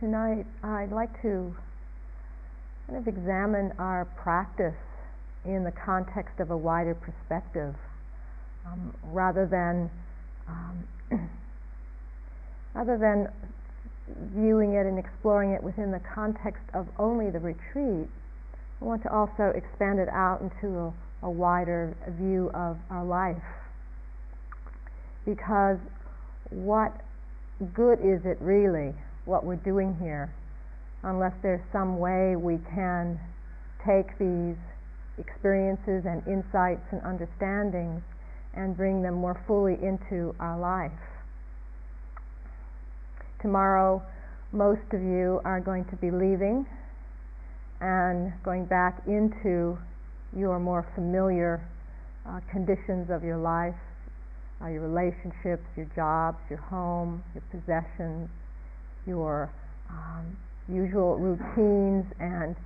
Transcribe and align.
tonight 0.00 0.46
I'd 0.62 0.92
like 0.92 1.10
to 1.22 1.54
kind 2.86 2.98
of 2.98 3.08
examine 3.08 3.72
our 3.78 4.04
practice 4.16 4.74
in 5.44 5.64
the 5.64 5.72
context 5.72 6.40
of 6.40 6.50
a 6.50 6.56
wider 6.56 6.94
perspective, 6.94 7.74
um, 8.66 8.94
rather 9.04 9.46
than 9.46 9.90
um, 10.48 10.86
rather 12.74 12.98
than 12.98 13.28
viewing 14.34 14.74
it 14.74 14.86
and 14.86 14.98
exploring 14.98 15.52
it 15.52 15.62
within 15.62 15.90
the 15.90 16.00
context 16.14 16.62
of 16.74 16.86
only 16.98 17.30
the 17.30 17.40
retreat. 17.40 18.08
I 18.80 18.84
want 18.84 19.02
to 19.02 19.12
also 19.12 19.52
expand 19.54 19.98
it 19.98 20.08
out 20.08 20.40
into 20.40 20.78
a, 20.78 20.92
a 21.24 21.30
wider 21.30 21.94
view 22.18 22.50
of 22.54 22.78
our 22.90 23.04
life, 23.04 23.36
because 25.26 25.78
what 26.50 26.92
good 27.74 27.98
is 28.00 28.24
it 28.24 28.38
really 28.40 28.94
what 29.28 29.44
we're 29.44 29.56
doing 29.56 29.94
here 30.00 30.32
unless 31.02 31.32
there's 31.42 31.60
some 31.70 31.98
way 31.98 32.34
we 32.34 32.58
can 32.74 33.20
take 33.86 34.18
these 34.18 34.56
experiences 35.18 36.04
and 36.06 36.26
insights 36.26 36.82
and 36.90 37.02
understandings 37.02 38.02
and 38.54 38.76
bring 38.76 39.02
them 39.02 39.14
more 39.14 39.40
fully 39.46 39.74
into 39.74 40.34
our 40.40 40.58
life. 40.58 40.90
Tomorrow, 43.42 44.02
most 44.50 44.92
of 44.92 45.02
you 45.02 45.40
are 45.44 45.60
going 45.60 45.84
to 45.86 45.96
be 45.96 46.10
leaving 46.10 46.66
and 47.80 48.32
going 48.42 48.64
back 48.64 49.02
into 49.06 49.78
your 50.36 50.58
more 50.58 50.86
familiar 50.94 51.62
uh, 52.26 52.40
conditions 52.50 53.10
of 53.10 53.22
your 53.22 53.36
life, 53.36 53.74
uh, 54.62 54.66
your 54.66 54.82
relationships, 54.82 55.64
your 55.76 55.86
jobs, 55.94 56.38
your 56.50 56.58
home, 56.58 57.22
your 57.34 57.44
possessions, 57.52 58.28
your 59.06 59.50
um, 59.90 60.36
usual 60.68 61.16
routines 61.16 62.04
and, 62.20 62.56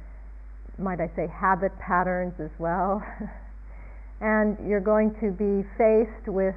might 0.78 1.00
I 1.00 1.10
say, 1.14 1.26
habit 1.28 1.76
patterns 1.78 2.34
as 2.40 2.50
well. 2.58 3.02
and 4.20 4.56
you're 4.68 4.80
going 4.80 5.14
to 5.20 5.30
be 5.30 5.66
faced 5.76 6.28
with 6.28 6.54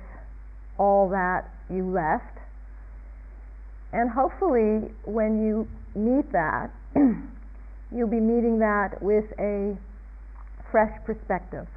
all 0.77 1.09
that 1.09 1.49
you 1.69 1.89
left. 1.89 2.37
And 3.91 4.09
hopefully, 4.09 4.91
when 5.05 5.45
you 5.45 5.67
meet 5.95 6.31
that, 6.31 6.69
you'll 7.91 8.07
be 8.07 8.19
meeting 8.19 8.59
that 8.59 9.01
with 9.01 9.25
a 9.39 9.77
fresh 10.71 10.93
perspective, 11.05 11.67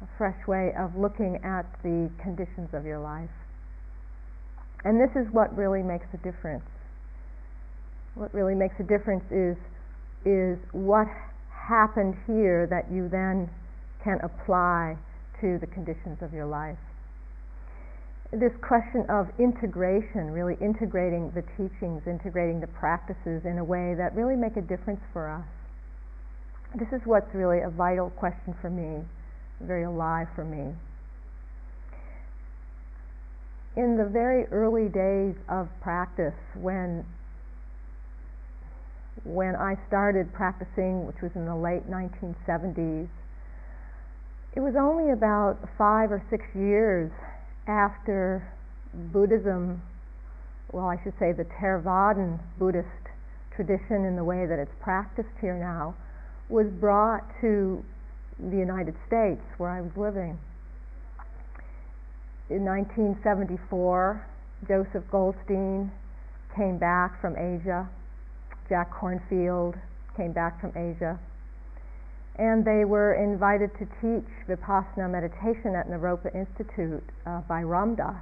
a 0.00 0.06
fresh 0.16 0.46
way 0.46 0.72
of 0.78 0.96
looking 0.96 1.36
at 1.42 1.66
the 1.82 2.10
conditions 2.22 2.68
of 2.72 2.84
your 2.84 3.00
life. 3.00 3.30
And 4.86 5.00
this 5.00 5.10
is 5.16 5.26
what 5.32 5.50
really 5.56 5.82
makes 5.82 6.06
a 6.14 6.16
difference. 6.18 6.62
What 8.14 8.32
really 8.32 8.54
makes 8.54 8.76
a 8.78 8.84
difference 8.84 9.24
is, 9.32 9.58
is 10.24 10.62
what 10.70 11.08
happened 11.50 12.14
here 12.24 12.68
that 12.70 12.86
you 12.86 13.08
then 13.08 13.50
can 14.04 14.20
apply 14.22 14.96
to 15.40 15.58
the 15.58 15.66
conditions 15.66 16.22
of 16.22 16.32
your 16.32 16.46
life. 16.46 16.78
This 18.30 18.52
question 18.62 19.04
of 19.10 19.26
integration, 19.40 20.30
really 20.30 20.54
integrating 20.62 21.32
the 21.34 21.42
teachings, 21.58 22.06
integrating 22.06 22.60
the 22.60 22.70
practices 22.70 23.42
in 23.44 23.58
a 23.58 23.64
way 23.64 23.94
that 23.98 24.14
really 24.14 24.36
make 24.36 24.56
a 24.56 24.62
difference 24.62 25.02
for 25.12 25.28
us. 25.28 25.46
This 26.78 26.88
is 26.94 27.02
what's 27.04 27.34
really 27.34 27.58
a 27.58 27.70
vital 27.70 28.10
question 28.10 28.54
for 28.62 28.70
me, 28.70 29.02
very 29.60 29.82
alive 29.82 30.28
for 30.36 30.44
me 30.44 30.76
in 33.76 33.96
the 33.96 34.04
very 34.04 34.46
early 34.46 34.88
days 34.88 35.34
of 35.48 35.68
practice 35.80 36.34
when 36.54 37.04
when 39.24 39.56
I 39.56 39.76
started 39.88 40.32
practicing, 40.32 41.04
which 41.04 41.16
was 41.20 41.32
in 41.34 41.46
the 41.46 41.56
late 41.56 41.90
1970s, 41.90 43.08
it 44.54 44.60
was 44.60 44.74
only 44.76 45.10
about 45.10 45.58
five 45.76 46.12
or 46.12 46.22
six 46.30 46.44
years 46.54 47.10
after 47.66 48.46
Buddhism, 48.94 49.82
well, 50.72 50.86
I 50.86 51.02
should 51.02 51.14
say 51.18 51.32
the 51.32 51.44
Theravadan 51.44 52.38
Buddhist 52.58 52.88
tradition 53.54 54.04
in 54.04 54.16
the 54.16 54.24
way 54.24 54.46
that 54.46 54.58
it's 54.58 54.74
practiced 54.80 55.34
here 55.40 55.58
now, 55.58 55.94
was 56.48 56.68
brought 56.68 57.24
to 57.40 57.84
the 58.38 58.56
United 58.56 58.94
States 59.08 59.42
where 59.58 59.70
I 59.70 59.80
was 59.80 59.90
living 59.96 60.38
in 62.48 62.64
1974, 62.64 64.24
Joseph 64.68 65.04
Goldstein 65.10 65.90
came 66.54 66.78
back 66.78 67.20
from 67.20 67.36
Asia. 67.36 67.88
Jack 68.68 68.92
Kornfield 68.92 69.74
came 70.16 70.32
back 70.32 70.60
from 70.60 70.70
Asia. 70.76 71.18
And 72.36 72.64
they 72.64 72.84
were 72.84 73.14
invited 73.14 73.70
to 73.78 73.86
teach 74.00 74.28
Vipassana 74.48 75.10
meditation 75.10 75.74
at 75.74 75.88
Naropa 75.88 76.34
Institute 76.34 77.02
uh, 77.26 77.40
by 77.48 77.62
Ram 77.62 77.94
Dass 77.94 78.14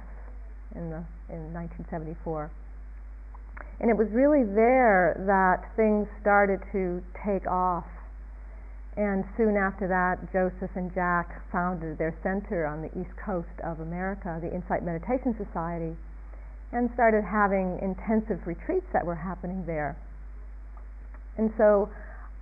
in, 0.75 0.89
the, 0.89 1.03
in 1.29 1.53
1974. 1.53 2.49
And 3.79 3.89
it 3.89 3.97
was 3.97 4.07
really 4.11 4.43
there 4.43 5.21
that 5.27 5.75
things 5.75 6.07
started 6.21 6.61
to 6.71 7.03
take 7.25 7.45
off 7.45 7.85
and 8.97 9.25
soon 9.35 9.57
after 9.57 9.87
that, 9.87 10.31
Joseph 10.31 10.71
and 10.75 10.93
Jack 10.93 11.41
founded 11.51 11.97
their 11.97 12.15
center 12.23 12.65
on 12.65 12.81
the 12.81 12.87
east 12.99 13.11
coast 13.17 13.59
of 13.61 13.81
America, 13.81 14.39
the 14.41 14.53
Insight 14.53 14.83
Meditation 14.83 15.35
Society, 15.35 15.97
and 16.71 16.89
started 16.93 17.23
having 17.23 17.77
intensive 17.81 18.47
retreats 18.47 18.87
that 18.93 19.05
were 19.05 19.15
happening 19.15 19.65
there. 19.65 19.97
And 21.37 21.51
so 21.57 21.89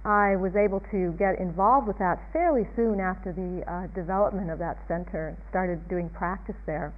I 0.06 0.36
was 0.36 0.56
able 0.56 0.81
to 0.92 1.13
get 1.18 1.40
involved 1.40 1.88
with 1.88 1.97
that 1.97 2.19
fairly 2.31 2.68
soon 2.75 3.00
after 3.00 3.34
the 3.34 3.63
uh, 3.66 3.88
development 3.96 4.52
of 4.52 4.59
that 4.59 4.78
center 4.88 5.30
and 5.30 5.38
started 5.50 5.88
doing 5.90 6.09
practice 6.09 6.59
there. 6.68 6.94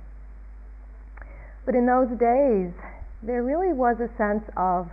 But 1.65 1.75
in 1.75 1.85
those 1.85 2.09
days, 2.19 2.73
there 3.23 3.43
really 3.43 3.73
was 3.73 3.97
a 4.01 4.09
sense 4.17 4.43
of 4.57 4.89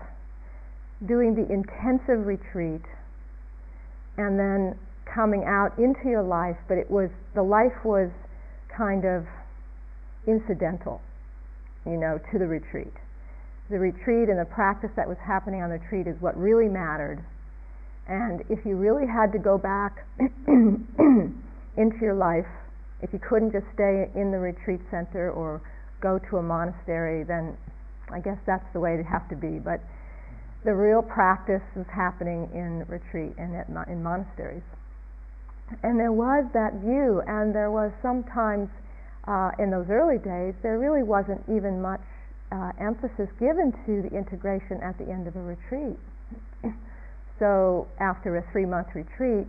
doing 1.04 1.34
the 1.34 1.50
intensive 1.50 2.26
retreat 2.26 2.82
and 4.16 4.38
then 4.38 4.78
coming 5.12 5.44
out 5.44 5.78
into 5.78 6.08
your 6.08 6.22
life, 6.22 6.56
but 6.68 6.78
it 6.78 6.90
was 6.90 7.10
the 7.34 7.42
life 7.42 7.84
was 7.84 8.10
kind 8.74 9.04
of 9.04 9.26
incidental, 10.26 11.00
you 11.84 11.96
know, 11.96 12.18
to 12.32 12.38
the 12.38 12.46
retreat. 12.46 12.92
The 13.70 13.78
retreat 13.78 14.28
and 14.28 14.38
the 14.38 14.48
practice 14.48 14.90
that 14.96 15.08
was 15.08 15.18
happening 15.24 15.62
on 15.62 15.70
the 15.70 15.78
retreat 15.78 16.06
is 16.06 16.16
what 16.20 16.36
really 16.36 16.68
mattered. 16.68 17.24
And 18.08 18.42
if 18.48 18.64
you 18.66 18.76
really 18.76 19.06
had 19.06 19.32
to 19.32 19.38
go 19.38 19.56
back 19.56 20.04
into 20.48 21.98
your 22.00 22.14
life, 22.14 22.46
if 23.00 23.12
you 23.12 23.18
couldn't 23.18 23.52
just 23.52 23.66
stay 23.74 24.10
in 24.14 24.30
the 24.30 24.38
retreat 24.38 24.80
center 24.90 25.30
or 25.30 25.60
go 26.00 26.18
to 26.30 26.38
a 26.38 26.42
monastery, 26.42 27.24
then 27.24 27.56
I 28.10 28.20
guess 28.20 28.38
that's 28.46 28.64
the 28.72 28.80
way 28.80 28.94
it'd 28.94 29.06
have 29.06 29.28
to 29.30 29.36
be. 29.36 29.58
But 29.58 29.80
the 30.64 30.74
real 30.74 31.02
practice 31.02 31.62
was 31.74 31.86
happening 31.92 32.48
in 32.54 32.84
retreat 32.86 33.34
and 33.38 33.54
at, 33.56 33.66
in 33.88 34.02
monasteries. 34.02 34.62
And 35.82 35.98
there 35.98 36.12
was 36.12 36.44
that 36.52 36.74
view, 36.84 37.22
and 37.26 37.54
there 37.54 37.70
was 37.70 37.90
sometimes 38.02 38.68
uh, 39.26 39.50
in 39.58 39.70
those 39.70 39.86
early 39.90 40.18
days, 40.18 40.54
there 40.62 40.78
really 40.78 41.02
wasn't 41.02 41.40
even 41.48 41.80
much 41.80 42.02
uh, 42.52 42.70
emphasis 42.78 43.30
given 43.40 43.72
to 43.86 44.02
the 44.06 44.12
integration 44.14 44.78
at 44.82 44.98
the 44.98 45.08
end 45.10 45.26
of 45.26 45.34
a 45.36 45.42
retreat. 45.42 45.98
so 47.38 47.88
after 47.98 48.36
a 48.36 48.44
three 48.52 48.66
month 48.66 48.88
retreat, 48.94 49.46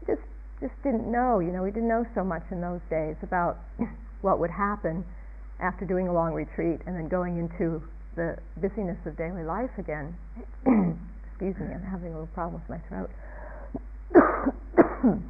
we 0.00 0.06
just 0.06 0.22
just 0.60 0.74
didn't 0.82 1.10
know. 1.10 1.40
You 1.40 1.52
know, 1.52 1.62
we 1.62 1.70
didn't 1.70 1.88
know 1.88 2.06
so 2.14 2.24
much 2.24 2.44
in 2.50 2.60
those 2.60 2.80
days 2.88 3.16
about 3.22 3.58
what 4.22 4.38
would 4.38 4.50
happen 4.50 5.04
after 5.60 5.84
doing 5.84 6.08
a 6.08 6.12
long 6.12 6.32
retreat 6.32 6.80
and 6.86 6.96
then 6.96 7.08
going 7.08 7.36
into 7.38 7.82
the 8.16 8.36
busyness 8.56 8.98
of 9.06 9.16
daily 9.16 9.44
life 9.44 9.70
again. 9.78 10.16
Excuse 11.30 11.56
me, 11.60 11.66
I'm 11.72 11.82
having 11.82 12.08
a 12.08 12.12
little 12.12 12.32
problem 12.34 12.60
with 12.60 12.68
my 12.68 12.80
throat. 12.88 13.10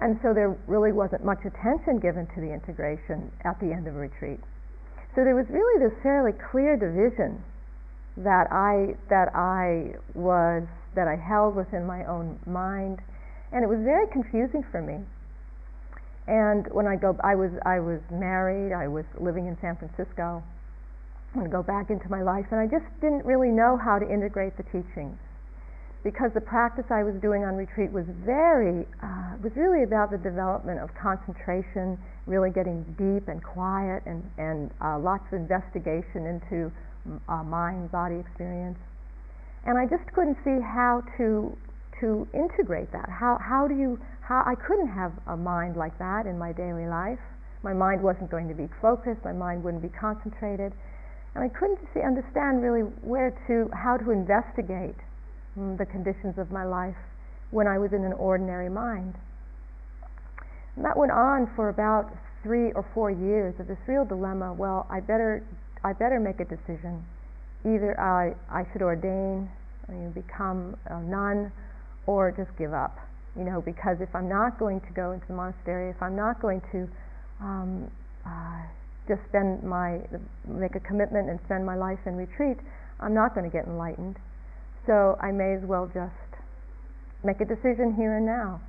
and 0.00 0.18
so 0.22 0.32
there 0.34 0.56
really 0.66 0.92
wasn't 0.92 1.24
much 1.24 1.44
attention 1.44 2.00
given 2.00 2.26
to 2.34 2.40
the 2.40 2.52
integration 2.52 3.30
at 3.44 3.60
the 3.60 3.72
end 3.72 3.86
of 3.86 3.94
retreat. 3.94 4.40
So 5.14 5.22
there 5.24 5.34
was 5.34 5.46
really 5.50 5.84
this 5.84 5.92
fairly 6.02 6.32
clear 6.50 6.76
division 6.76 7.44
that 8.16 8.50
I 8.50 8.96
that 9.08 9.34
I 9.34 9.94
was 10.14 10.64
that 10.94 11.06
I 11.08 11.16
held 11.16 11.56
within 11.56 11.84
my 11.84 12.04
own 12.04 12.38
mind, 12.46 13.00
and 13.52 13.62
it 13.64 13.68
was 13.68 13.80
very 13.84 14.06
confusing 14.08 14.64
for 14.70 14.80
me. 14.80 15.04
And 16.26 16.66
when 16.72 16.86
I 16.86 16.96
go, 16.96 17.16
I 17.24 17.34
was 17.34 17.50
I 17.66 17.80
was 17.80 18.00
married. 18.10 18.72
I 18.72 18.88
was 18.88 19.04
living 19.18 19.46
in 19.46 19.58
San 19.60 19.76
Francisco, 19.76 20.42
and 21.34 21.50
go 21.50 21.62
back 21.62 21.90
into 21.90 22.08
my 22.10 22.22
life, 22.22 22.46
and 22.50 22.60
I 22.60 22.66
just 22.66 22.86
didn't 23.00 23.24
really 23.24 23.50
know 23.50 23.78
how 23.78 23.98
to 23.98 24.06
integrate 24.10 24.56
the 24.56 24.64
teachings. 24.64 25.18
because 26.02 26.30
the 26.32 26.40
practice 26.40 26.86
I 26.88 27.02
was 27.02 27.14
doing 27.20 27.44
on 27.44 27.56
retreat 27.56 27.92
was 27.92 28.06
very, 28.24 28.86
uh, 29.02 29.36
was 29.42 29.52
really 29.54 29.84
about 29.84 30.10
the 30.10 30.16
development 30.18 30.80
of 30.80 30.88
concentration, 30.96 31.98
really 32.26 32.50
getting 32.50 32.84
deep 32.96 33.28
and 33.28 33.42
quiet, 33.44 34.02
and 34.06 34.24
and 34.38 34.70
uh, 34.80 34.98
lots 34.98 35.24
of 35.28 35.34
investigation 35.36 36.24
into 36.24 36.72
uh, 37.28 37.42
mind 37.44 37.92
body 37.92 38.16
experience. 38.16 38.78
And 39.66 39.76
I 39.76 39.84
just 39.84 40.08
couldn't 40.14 40.38
see 40.44 40.56
how 40.64 41.02
to 41.18 41.56
to 42.00 42.26
integrate 42.32 42.92
that. 42.92 43.08
How 43.10 43.36
how 43.36 43.68
do 43.68 43.76
you 43.76 44.00
how 44.24 44.42
I 44.46 44.54
couldn't 44.56 44.88
have 44.88 45.12
a 45.26 45.36
mind 45.36 45.76
like 45.76 45.98
that 45.98 46.24
in 46.24 46.38
my 46.38 46.52
daily 46.52 46.86
life. 46.86 47.20
My 47.62 47.74
mind 47.74 48.02
wasn't 48.02 48.30
going 48.30 48.48
to 48.48 48.54
be 48.54 48.68
focused. 48.80 49.20
My 49.22 49.34
mind 49.34 49.62
wouldn't 49.62 49.82
be 49.82 49.92
concentrated, 49.92 50.72
and 51.34 51.44
I 51.44 51.48
couldn't 51.48 51.78
see 51.94 52.00
understand 52.00 52.62
really 52.62 52.82
where 53.02 53.30
to 53.46 53.70
how 53.74 53.96
to 53.96 54.10
investigate 54.10 54.96
Mm, 55.58 55.76
the 55.78 55.86
conditions 55.86 56.38
of 56.38 56.52
my 56.52 56.64
life 56.64 56.96
when 57.50 57.66
I 57.66 57.78
was 57.78 57.92
in 57.92 58.04
an 58.04 58.12
ordinary 58.12 58.68
mind. 58.68 59.14
And 60.76 60.84
that 60.84 60.96
went 60.96 61.10
on 61.10 61.50
for 61.56 61.68
about 61.68 62.12
three 62.42 62.70
or 62.72 62.86
four 62.94 63.10
years 63.10 63.54
of 63.58 63.66
this 63.66 63.78
real 63.88 64.04
dilemma. 64.04 64.52
Well, 64.52 64.86
I 64.88 65.00
better, 65.00 65.42
I 65.82 65.92
better 65.92 66.20
make 66.20 66.38
a 66.38 66.44
decision. 66.44 67.04
Either 67.64 67.98
I, 67.98 68.34
I 68.48 68.64
should 68.72 68.80
ordain, 68.80 69.50
you 69.88 69.94
know, 69.94 70.10
become 70.10 70.76
a 70.86 71.02
nun, 71.02 71.50
or 72.06 72.30
just 72.30 72.56
give 72.56 72.72
up. 72.72 72.96
You 73.36 73.44
know, 73.44 73.60
because 73.60 74.00
if 74.00 74.14
I'm 74.14 74.28
not 74.28 74.58
going 74.58 74.80
to 74.80 74.92
go 74.94 75.10
into 75.10 75.26
the 75.26 75.34
monastery, 75.34 75.90
if 75.90 76.00
I'm 76.00 76.16
not 76.16 76.40
going 76.40 76.62
to 76.72 76.88
um, 77.40 77.90
uh, 78.24 78.62
just 79.10 79.26
spend 79.28 79.64
my, 79.64 79.98
make 80.46 80.76
a 80.76 80.80
commitment 80.80 81.28
and 81.28 81.40
spend 81.44 81.66
my 81.66 81.74
life 81.74 81.98
in 82.06 82.14
retreat, 82.14 82.58
I'm 83.00 83.12
not 83.12 83.34
going 83.34 83.50
to 83.50 83.50
get 83.50 83.66
enlightened. 83.66 84.16
So 84.86 85.18
I 85.20 85.32
may 85.32 85.54
as 85.54 85.62
well 85.66 85.90
just 85.92 86.14
make 87.24 87.40
a 87.40 87.44
decision 87.44 87.94
here 87.98 88.16
and 88.16 88.24
now. 88.24 88.60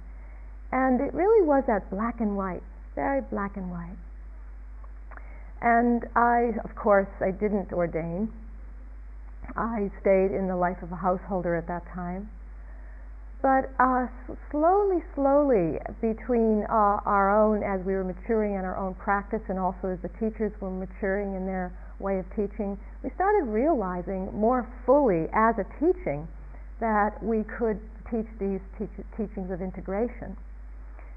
And 0.71 0.99
it 0.99 1.13
really 1.13 1.45
was 1.45 1.63
that 1.67 1.91
black 1.91 2.19
and 2.19 2.35
white, 2.35 2.63
very 2.95 3.21
black 3.21 3.55
and 3.55 3.69
white. 3.69 3.97
And 5.61 6.05
I, 6.15 6.57
of 6.63 6.75
course, 6.75 7.09
I 7.21 7.29
didn't 7.29 7.71
ordain. 7.71 8.33
I 9.55 9.91
stayed 10.01 10.31
in 10.31 10.47
the 10.47 10.55
life 10.55 10.81
of 10.81 10.91
a 10.91 10.95
householder 10.95 11.55
at 11.55 11.67
that 11.67 11.85
time. 11.93 12.29
But 13.41 13.73
uh, 13.79 14.05
slowly, 14.51 15.01
slowly, 15.15 15.79
between 15.99 16.63
uh, 16.69 17.01
our 17.09 17.33
own, 17.33 17.63
as 17.63 17.83
we 17.85 17.93
were 17.93 18.03
maturing 18.03 18.53
in 18.53 18.61
our 18.61 18.77
own 18.77 18.93
practice, 18.93 19.41
and 19.49 19.57
also 19.57 19.89
as 19.89 19.99
the 20.03 20.13
teachers 20.21 20.53
were 20.61 20.69
maturing 20.69 21.33
in 21.33 21.47
their 21.47 21.73
way 21.97 22.19
of 22.19 22.25
teaching, 22.35 22.77
we 23.03 23.09
started 23.15 23.49
realizing 23.49 24.29
more 24.33 24.69
fully 24.85 25.25
as 25.33 25.55
a 25.57 25.65
teaching 25.81 26.27
that 26.79 27.17
we 27.23 27.43
could 27.57 27.79
teach 28.11 28.29
these 28.39 28.61
teach- 28.77 29.05
teachings 29.17 29.49
of 29.49 29.61
integration. 29.61 30.37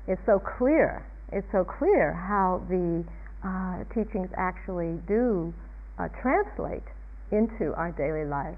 It's 0.09 0.20
so 0.25 0.41
clear, 0.41 1.05
it's 1.31 1.47
so 1.53 1.65
clear 1.65 2.12
how 2.12 2.65
the 2.69 3.05
uh, 3.44 3.85
teachings 3.93 4.29
actually 4.37 4.97
do 5.06 5.53
uh, 5.99 6.09
translate 6.23 6.85
into 7.32 7.75
our 7.77 7.93
daily 7.93 8.25
life 8.25 8.56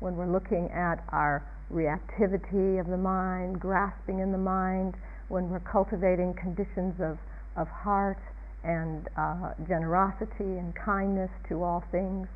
when 0.00 0.16
we're 0.16 0.30
looking 0.30 0.70
at 0.70 1.02
our 1.10 1.44
reactivity 1.72 2.80
of 2.80 2.86
the 2.86 2.96
mind, 2.96 3.60
grasping 3.60 4.20
in 4.20 4.32
the 4.32 4.38
mind, 4.38 4.94
when 5.28 5.50
we're 5.50 5.60
cultivating 5.60 6.34
conditions 6.34 6.94
of, 7.00 7.18
of 7.56 7.68
heart 7.68 8.18
and 8.64 9.08
uh, 9.16 9.52
generosity 9.66 10.58
and 10.58 10.74
kindness 10.74 11.30
to 11.48 11.62
all 11.62 11.84
things. 11.92 12.26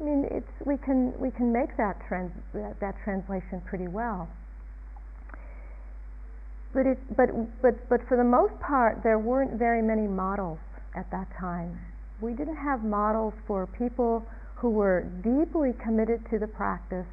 I 0.00 0.04
mean, 0.04 0.26
it's, 0.30 0.50
we, 0.66 0.76
can, 0.76 1.12
we 1.18 1.30
can 1.30 1.52
make 1.52 1.76
that, 1.76 2.00
trans, 2.08 2.32
that, 2.54 2.80
that 2.80 2.94
translation 3.04 3.62
pretty 3.66 3.88
well. 3.88 4.28
But, 6.72 6.86
it, 6.86 6.98
but, 7.16 7.28
but, 7.62 7.88
but 7.88 8.00
for 8.08 8.16
the 8.16 8.24
most 8.24 8.58
part, 8.60 9.02
there 9.02 9.18
weren't 9.18 9.58
very 9.58 9.82
many 9.82 10.06
models 10.06 10.58
at 10.96 11.10
that 11.10 11.28
time. 11.38 11.78
We 12.20 12.32
didn't 12.32 12.56
have 12.56 12.84
models 12.84 13.34
for 13.46 13.66
people 13.66 14.24
who 14.56 14.70
were 14.70 15.02
deeply 15.22 15.72
committed 15.82 16.20
to 16.30 16.38
the 16.38 16.46
practice 16.46 17.06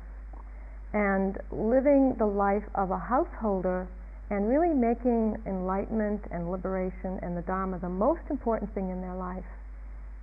and 0.94 1.38
living 1.52 2.16
the 2.18 2.26
life 2.26 2.64
of 2.76 2.92
a 2.92 2.98
householder 2.98 3.88
and 4.30 4.48
really 4.48 4.74
making 4.74 5.38
enlightenment 5.46 6.22
and 6.32 6.52
liberation 6.52 7.20
and 7.22 7.36
the 7.36 7.42
Dharma 7.42 7.80
the 7.80 7.90
most 7.90 8.22
important 8.30 8.74
thing 8.74 8.90
in 8.90 9.02
their 9.02 9.16
life. 9.16 9.46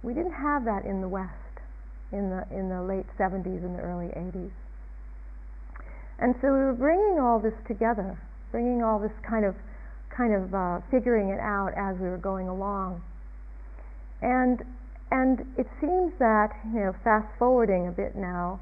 We 0.02 0.12
didn't 0.12 0.32
have 0.34 0.64
that 0.64 0.84
in 0.84 1.00
the 1.00 1.08
West 1.08 1.32
in 2.12 2.30
the 2.30 2.46
in 2.56 2.68
the 2.68 2.82
late 2.82 3.06
70s 3.18 3.64
and 3.64 3.74
the 3.76 3.82
early 3.82 4.08
80s. 4.08 4.52
And 6.18 6.34
so 6.40 6.52
we 6.52 6.58
were 6.58 6.74
bringing 6.74 7.18
all 7.18 7.40
this 7.40 7.54
together, 7.66 8.18
bringing 8.52 8.82
all 8.82 8.98
this 8.98 9.12
kind 9.28 9.44
of 9.44 9.56
kind 10.16 10.32
of 10.32 10.54
uh, 10.54 10.80
figuring 10.90 11.30
it 11.30 11.40
out 11.40 11.72
as 11.76 11.98
we 11.98 12.08
were 12.08 12.18
going 12.18 12.48
along. 12.48 13.02
And 14.22 14.62
and 15.10 15.40
it 15.58 15.66
seems 15.80 16.12
that 16.18 16.50
you 16.72 16.80
know, 16.80 16.94
fast 17.04 17.26
forwarding 17.38 17.88
a 17.88 17.92
bit 17.92 18.16
now, 18.16 18.60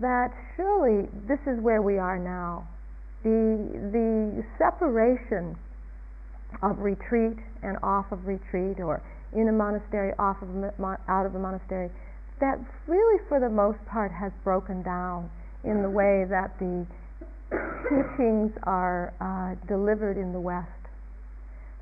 that 0.00 0.32
surely 0.56 1.08
this 1.26 1.40
is 1.46 1.60
where 1.60 1.82
we 1.82 1.98
are 1.98 2.18
now 2.18 2.66
the, 3.26 3.90
the 3.90 4.44
separation 4.58 5.56
of 6.62 6.78
retreat 6.78 7.36
and 7.62 7.76
off 7.82 8.06
of 8.12 8.26
retreat 8.26 8.78
or 8.78 9.02
in 9.32 9.48
a 9.48 9.52
monastery, 9.52 10.12
off 10.18 10.36
of 10.40 10.48
out 11.08 11.26
of 11.26 11.34
a 11.34 11.38
monastery, 11.38 11.90
that 12.40 12.58
really 12.86 13.20
for 13.28 13.40
the 13.40 13.48
most 13.48 13.78
part 13.86 14.12
has 14.12 14.30
broken 14.44 14.82
down 14.82 15.28
in 15.64 15.82
the 15.82 15.90
way 15.90 16.24
that 16.28 16.54
the 16.60 16.86
teachings 17.90 18.52
are 18.62 19.12
uh, 19.20 19.54
delivered 19.66 20.16
in 20.16 20.32
the 20.32 20.40
West. 20.40 20.70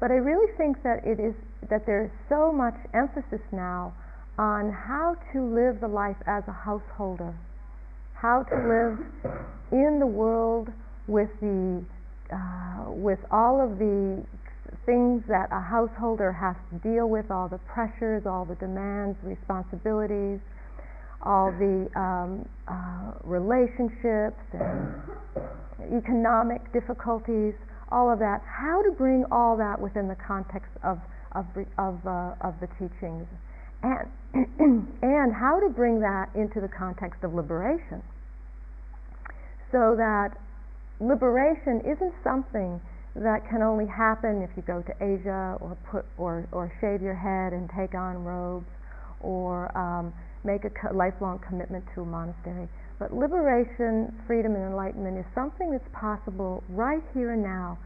But 0.00 0.10
I 0.10 0.14
really 0.14 0.50
think 0.56 0.82
that 0.82 1.04
it 1.04 1.20
is 1.20 1.34
that 1.68 1.86
there 1.86 2.04
is 2.04 2.10
so 2.28 2.52
much 2.52 2.74
emphasis 2.94 3.40
now 3.52 3.94
on 4.38 4.72
how 4.72 5.16
to 5.32 5.44
live 5.44 5.80
the 5.80 5.88
life 5.88 6.16
as 6.26 6.42
a 6.48 6.52
householder, 6.52 7.34
how 8.24 8.42
to 8.42 8.56
live 8.56 8.96
in 9.70 9.98
the 10.00 10.06
world 10.06 10.72
with 11.08 11.28
the 11.42 11.84
uh, 12.32 12.88
with 12.88 13.18
all 13.30 13.60
of 13.60 13.78
the 13.78 14.24
things 14.86 15.22
that 15.28 15.52
a 15.52 15.60
householder 15.60 16.32
has 16.32 16.56
to 16.72 16.78
deal 16.80 17.06
with, 17.06 17.30
all 17.30 17.50
the 17.50 17.60
pressures, 17.68 18.22
all 18.24 18.46
the 18.46 18.54
demands, 18.54 19.18
responsibilities, 19.22 20.40
all 21.20 21.52
the 21.52 21.84
um, 22.00 22.48
uh, 22.66 23.12
relationships 23.24 24.40
and 24.54 24.88
economic 25.92 26.64
difficulties, 26.72 27.52
all 27.92 28.10
of 28.10 28.18
that. 28.20 28.40
How 28.48 28.80
to 28.88 28.90
bring 28.96 29.26
all 29.30 29.54
that 29.58 29.78
within 29.78 30.08
the 30.08 30.16
context 30.16 30.72
of 30.82 30.96
of 31.32 31.44
of, 31.76 32.00
uh, 32.06 32.32
of 32.40 32.54
the 32.64 32.68
teachings, 32.80 33.28
and 33.82 34.08
and 35.02 35.34
how 35.34 35.60
to 35.60 35.68
bring 35.68 36.00
that 36.00 36.30
into 36.34 36.62
the 36.62 36.72
context 36.72 37.22
of 37.22 37.34
liberation, 37.34 38.00
so 39.72 39.94
that 39.96 40.36
liberation 41.00 41.80
isn't 41.80 42.14
something 42.22 42.80
that 43.14 43.48
can 43.48 43.62
only 43.62 43.86
happen 43.86 44.42
if 44.42 44.50
you 44.56 44.62
go 44.62 44.82
to 44.82 44.92
Asia 45.00 45.56
or 45.60 45.76
put 45.90 46.04
or 46.18 46.46
or 46.50 46.72
shave 46.80 47.00
your 47.00 47.14
head 47.14 47.52
and 47.52 47.70
take 47.76 47.94
on 47.94 48.24
robes 48.24 48.66
or 49.20 49.70
um, 49.78 50.12
make 50.42 50.64
a 50.64 50.70
co- 50.70 50.94
lifelong 50.94 51.38
commitment 51.38 51.84
to 51.94 52.02
a 52.02 52.04
monastery. 52.04 52.68
But 52.98 53.14
liberation, 53.14 54.14
freedom, 54.26 54.54
and 54.54 54.64
enlightenment 54.64 55.18
is 55.18 55.24
something 55.34 55.70
that's 55.70 55.88
possible 55.92 56.62
right 56.68 57.02
here 57.14 57.32
and 57.32 57.42
now 57.42 57.78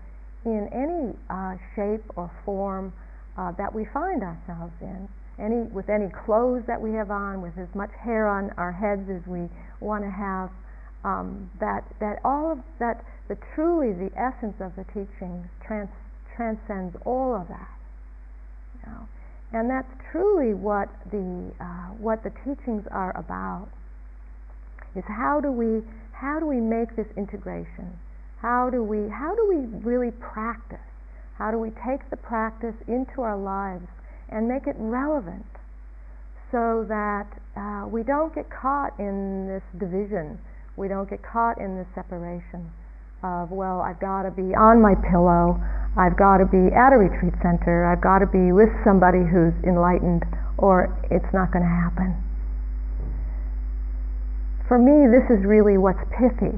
in 0.44 0.68
any 0.72 1.16
uh, 1.28 1.56
shape 1.76 2.04
or 2.16 2.30
form 2.44 2.92
uh, 3.36 3.52
that 3.52 3.72
we 3.72 3.86
find 3.92 4.22
ourselves 4.22 4.72
in. 4.80 5.08
Any 5.38 5.62
with 5.70 5.88
any 5.88 6.08
clothes 6.26 6.64
that 6.66 6.80
we 6.80 6.92
have 6.92 7.10
on, 7.10 7.42
with 7.42 7.56
as 7.58 7.68
much 7.74 7.90
hair 8.02 8.26
on 8.26 8.50
our 8.56 8.72
heads 8.72 9.08
as 9.08 9.24
we 9.28 9.48
want 9.80 10.02
to 10.04 10.10
have 10.10 10.50
um, 11.04 11.50
that 11.60 11.84
that 12.00 12.18
all 12.24 12.52
of 12.52 12.58
that 12.78 13.04
the 13.28 13.36
truly 13.54 13.92
the 13.92 14.10
essence 14.18 14.56
of 14.60 14.74
the 14.76 14.84
teachings 14.84 15.46
trans, 15.64 15.88
transcends 16.34 16.96
all 17.04 17.34
of 17.34 17.48
that. 17.48 17.70
You 18.74 18.92
know? 18.92 19.08
And 19.52 19.70
that's 19.70 19.88
truly 20.12 20.54
what 20.54 20.88
the 21.10 21.52
uh, 21.60 21.94
what 21.98 22.22
the 22.22 22.30
teachings 22.44 22.84
are 22.90 23.16
about. 23.16 23.68
Is 24.96 25.04
how 25.06 25.40
do 25.40 25.52
we 25.52 25.82
how 26.12 26.40
do 26.40 26.46
we 26.46 26.60
make 26.60 26.96
this 26.96 27.06
integration? 27.16 27.98
How 28.40 28.70
do 28.70 28.82
we 28.82 29.08
how 29.08 29.34
do 29.34 29.46
we 29.48 29.66
really 29.84 30.10
practice? 30.10 30.78
How 31.36 31.50
do 31.50 31.58
we 31.58 31.70
take 31.86 32.08
the 32.10 32.16
practice 32.16 32.74
into 32.88 33.22
our 33.22 33.36
lives 33.36 33.86
and 34.28 34.48
make 34.48 34.66
it 34.66 34.76
relevant 34.78 35.46
so 36.50 36.84
that 36.88 37.26
uh, 37.56 37.86
we 37.86 38.02
don't 38.02 38.34
get 38.34 38.50
caught 38.50 38.98
in 38.98 39.46
this 39.46 39.62
division 39.78 40.38
we 40.78 40.86
don't 40.86 41.10
get 41.10 41.18
caught 41.26 41.58
in 41.58 41.74
the 41.74 41.84
separation 41.92 42.70
of, 43.26 43.50
well, 43.50 43.82
I've 43.82 43.98
got 43.98 44.22
to 44.22 44.30
be 44.30 44.54
on 44.54 44.78
my 44.78 44.94
pillow, 45.10 45.58
I've 45.98 46.14
got 46.14 46.38
to 46.38 46.46
be 46.46 46.70
at 46.70 46.94
a 46.94 46.98
retreat 47.02 47.34
center, 47.42 47.82
I've 47.82 48.00
got 48.00 48.22
to 48.22 48.30
be 48.30 48.54
with 48.54 48.70
somebody 48.86 49.26
who's 49.26 49.58
enlightened, 49.66 50.22
or 50.54 50.86
it's 51.10 51.26
not 51.34 51.50
going 51.50 51.66
to 51.66 51.74
happen. 51.82 52.14
For 54.70 54.78
me, 54.78 55.10
this 55.10 55.26
is 55.34 55.42
really 55.42 55.74
what's 55.74 55.98
pithy. 56.14 56.54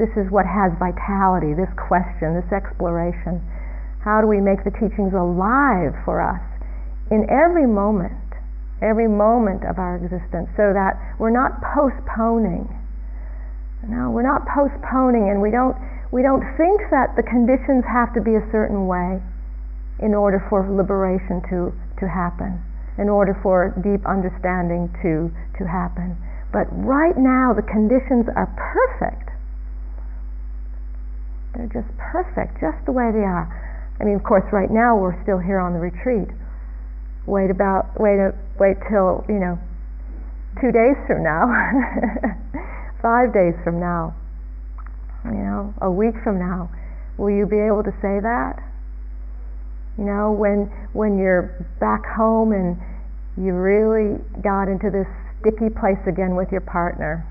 This 0.00 0.08
is 0.16 0.32
what 0.32 0.48
has 0.48 0.72
vitality, 0.80 1.52
this 1.52 1.68
question, 1.76 2.32
this 2.32 2.48
exploration. 2.48 3.44
How 4.00 4.24
do 4.24 4.26
we 4.26 4.40
make 4.40 4.64
the 4.64 4.72
teachings 4.72 5.12
alive 5.12 5.92
for 6.08 6.24
us 6.24 6.40
in 7.12 7.28
every 7.28 7.68
moment, 7.68 8.16
every 8.80 9.06
moment 9.06 9.68
of 9.68 9.76
our 9.76 10.00
existence, 10.00 10.48
so 10.56 10.72
that 10.72 10.96
we're 11.20 11.28
not 11.28 11.60
postponing? 11.60 12.72
No, 13.88 14.10
we're 14.10 14.26
not 14.26 14.46
postponing, 14.46 15.30
and 15.30 15.42
we 15.42 15.50
don't 15.50 15.74
we 16.12 16.20
don't 16.20 16.44
think 16.60 16.84
that 16.92 17.16
the 17.16 17.24
conditions 17.24 17.88
have 17.88 18.12
to 18.14 18.20
be 18.20 18.36
a 18.36 18.44
certain 18.52 18.86
way 18.86 19.18
in 20.02 20.14
order 20.14 20.44
for 20.50 20.68
liberation 20.68 21.40
to, 21.48 21.72
to 21.96 22.04
happen, 22.04 22.60
in 22.98 23.08
order 23.08 23.32
for 23.42 23.72
deep 23.80 24.04
understanding 24.04 24.92
to, 25.00 25.32
to 25.56 25.64
happen. 25.64 26.12
But 26.52 26.68
right 26.68 27.16
now, 27.16 27.56
the 27.56 27.64
conditions 27.64 28.28
are 28.36 28.50
perfect. 28.60 29.30
They're 31.56 31.72
just 31.72 31.88
perfect, 31.96 32.60
just 32.60 32.76
the 32.84 32.92
way 32.92 33.08
they 33.08 33.24
are. 33.24 33.48
I 34.00 34.04
mean, 34.04 34.16
of 34.16 34.24
course, 34.24 34.44
right 34.52 34.70
now 34.70 34.98
we're 34.98 35.16
still 35.22 35.38
here 35.38 35.60
on 35.60 35.72
the 35.72 35.80
retreat. 35.80 36.28
Wait 37.24 37.48
about, 37.48 37.88
wait, 37.96 38.18
wait 38.58 38.76
till 38.90 39.24
you 39.32 39.40
know, 39.40 39.56
two 40.60 40.72
days 40.72 40.98
from 41.06 41.22
now, 41.22 41.48
five 43.02 43.34
days 43.34 43.52
from 43.66 43.82
now, 43.82 44.14
you 45.26 45.42
know, 45.42 45.74
a 45.82 45.90
week 45.90 46.14
from 46.22 46.38
now. 46.38 46.70
Will 47.18 47.34
you 47.34 47.44
be 47.44 47.58
able 47.58 47.82
to 47.82 47.92
say 48.00 48.22
that? 48.22 48.62
You 49.98 50.04
know, 50.04 50.32
when 50.32 50.72
when 50.94 51.18
you're 51.18 51.52
back 51.78 52.06
home 52.06 52.52
and 52.54 52.78
you 53.36 53.52
really 53.52 54.16
got 54.40 54.70
into 54.70 54.88
this 54.88 55.06
sticky 55.40 55.68
place 55.68 56.00
again 56.06 56.34
with 56.38 56.48
your 56.50 56.62
partner, 56.62 57.26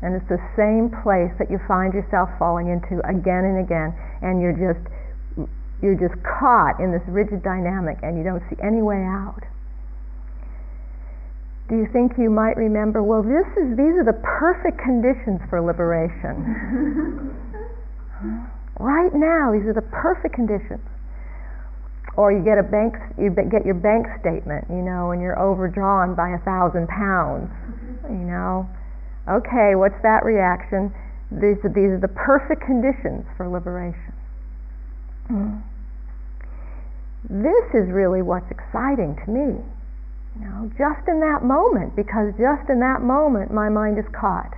and 0.00 0.14
it's 0.14 0.28
the 0.30 0.40
same 0.56 0.88
place 1.02 1.34
that 1.36 1.50
you 1.50 1.58
find 1.68 1.92
yourself 1.92 2.30
falling 2.38 2.68
into 2.68 3.04
again 3.04 3.44
and 3.44 3.58
again, 3.60 3.92
and 4.22 4.40
you're 4.40 4.56
just 4.56 4.80
you're 5.82 5.98
just 5.98 6.16
caught 6.24 6.80
in 6.80 6.90
this 6.92 7.04
rigid 7.08 7.42
dynamic 7.42 7.98
and 8.02 8.16
you 8.16 8.24
don't 8.24 8.42
see 8.48 8.56
any 8.62 8.80
way 8.80 9.04
out. 9.04 9.42
Do 11.68 11.74
you 11.74 11.86
think 11.92 12.12
you 12.16 12.30
might 12.30 12.56
remember, 12.56 13.02
well, 13.02 13.22
this 13.22 13.46
is, 13.58 13.74
these 13.74 13.98
are 13.98 14.06
the 14.06 14.20
perfect 14.22 14.78
conditions 14.78 15.42
for 15.50 15.60
liberation? 15.60 17.34
right 18.78 19.10
now, 19.10 19.50
these 19.50 19.66
are 19.66 19.74
the 19.74 19.82
perfect 19.90 20.34
conditions. 20.34 20.82
Or 22.14 22.30
you 22.30 22.40
get 22.42 22.56
a 22.56 22.62
bank, 22.62 22.94
you 23.18 23.34
get 23.34 23.66
your 23.66 23.74
bank 23.74 24.06
statement, 24.22 24.64
you 24.70 24.80
know, 24.80 25.10
and 25.10 25.20
you're 25.20 25.38
overdrawn 25.38 26.14
by 26.14 26.30
a 26.30 26.40
thousand 26.46 26.86
pounds, 26.86 27.50
you 28.08 28.24
know. 28.24 28.70
Okay, 29.28 29.74
what's 29.74 30.00
that 30.06 30.24
reaction? 30.24 30.94
These 31.34 31.58
are, 31.66 31.72
these 31.74 31.90
are 31.90 32.00
the 32.00 32.14
perfect 32.14 32.62
conditions 32.62 33.26
for 33.36 33.50
liberation. 33.50 34.14
Mm. 35.28 35.62
This 37.28 37.66
is 37.74 37.90
really 37.90 38.22
what's 38.22 38.48
exciting 38.54 39.18
to 39.26 39.30
me. 39.30 39.58
You 40.36 40.44
know, 40.44 40.68
just 40.76 41.08
in 41.08 41.20
that 41.20 41.40
moment, 41.42 41.96
because 41.96 42.32
just 42.36 42.68
in 42.68 42.80
that 42.80 43.00
moment 43.00 43.52
my 43.52 43.68
mind 43.68 43.98
is 43.98 44.04
caught. 44.12 44.52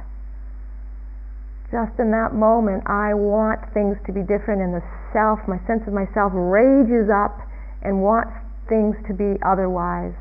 Just 1.71 1.95
in 2.01 2.11
that 2.11 2.35
moment 2.35 2.83
I 2.91 3.15
want 3.15 3.63
things 3.73 3.95
to 4.07 4.13
be 4.13 4.27
different 4.27 4.59
and 4.59 4.75
the 4.75 4.83
self, 5.13 5.39
my 5.47 5.61
sense 5.71 5.87
of 5.87 5.95
myself 5.95 6.33
rages 6.35 7.07
up 7.07 7.39
and 7.83 8.03
wants 8.03 8.33
things 8.69 8.97
to 9.07 9.15
be 9.15 9.39
otherwise. 9.47 10.17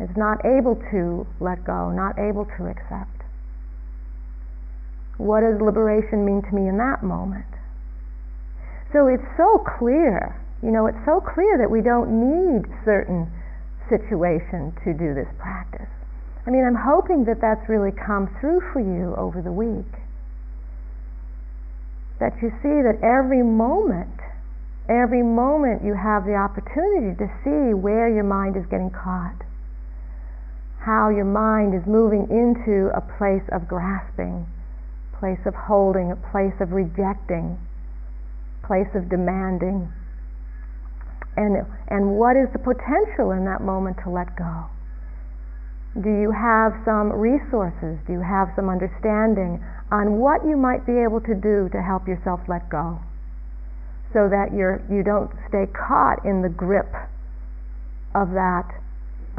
Is 0.00 0.12
not 0.16 0.40
able 0.44 0.76
to 0.90 1.26
let 1.40 1.64
go, 1.64 1.92
not 1.92 2.18
able 2.18 2.48
to 2.56 2.66
accept. 2.68 3.20
What 5.20 5.44
does 5.44 5.60
liberation 5.60 6.24
mean 6.24 6.40
to 6.40 6.52
me 6.56 6.68
in 6.68 6.78
that 6.78 7.04
moment? 7.04 7.44
So 8.92 9.06
it's 9.06 9.28
so 9.36 9.60
clear, 9.78 10.40
you 10.62 10.72
know, 10.72 10.86
it's 10.86 11.04
so 11.04 11.20
clear 11.20 11.60
that 11.60 11.70
we 11.70 11.82
don't 11.84 12.08
need 12.08 12.64
certain 12.84 13.30
situations 13.90 14.72
to 14.86 14.94
do 14.94 15.12
this 15.12 15.28
practice. 15.36 15.90
I 16.46 16.50
mean, 16.50 16.64
I'm 16.64 16.78
hoping 16.78 17.26
that 17.26 17.42
that's 17.42 17.68
really 17.68 17.90
come 17.92 18.30
through 18.40 18.62
for 18.72 18.80
you 18.80 19.14
over 19.18 19.42
the 19.42 19.52
week. 19.52 19.90
That 22.22 22.32
you 22.40 22.48
see 22.62 22.80
that 22.80 23.02
every 23.02 23.42
moment, 23.42 24.14
every 24.88 25.22
moment 25.22 25.84
you 25.84 25.92
have 25.98 26.24
the 26.24 26.38
opportunity 26.38 27.18
to 27.18 27.28
see 27.44 27.74
where 27.74 28.08
your 28.08 28.24
mind 28.24 28.56
is 28.56 28.64
getting 28.70 28.90
caught, 28.90 29.36
how 30.80 31.10
your 31.10 31.28
mind 31.28 31.74
is 31.74 31.84
moving 31.84 32.30
into 32.30 32.88
a 32.96 33.02
place 33.18 33.44
of 33.52 33.68
grasping, 33.68 34.46
place 35.18 35.44
of 35.44 35.54
holding, 35.54 36.12
a 36.12 36.16
place 36.32 36.56
of 36.60 36.72
rejecting 36.72 37.58
place 38.70 38.94
of 38.94 39.10
demanding. 39.10 39.90
And, 41.36 41.66
and 41.88 42.18
what 42.18 42.36
is 42.36 42.48
the 42.52 42.58
potential 42.58 43.30
in 43.30 43.44
that 43.44 43.62
moment 43.62 43.96
to 44.04 44.10
let 44.10 44.34
go? 44.36 44.66
Do 45.98 46.10
you 46.10 46.30
have 46.30 46.72
some 46.84 47.10
resources? 47.10 47.98
Do 48.06 48.12
you 48.12 48.22
have 48.22 48.48
some 48.54 48.68
understanding 48.68 49.62
on 49.90 50.18
what 50.18 50.46
you 50.46 50.56
might 50.56 50.86
be 50.86 50.98
able 51.02 51.20
to 51.22 51.34
do 51.34 51.68
to 51.72 51.82
help 51.82 52.06
yourself 52.06 52.40
let 52.46 52.68
go? 52.70 53.00
So 54.12 54.28
that 54.28 54.54
you're, 54.54 54.82
you 54.90 55.02
don't 55.02 55.30
stay 55.48 55.66
caught 55.66 56.24
in 56.24 56.42
the 56.42 56.48
grip 56.48 56.90
of 58.14 58.30
that, 58.34 58.70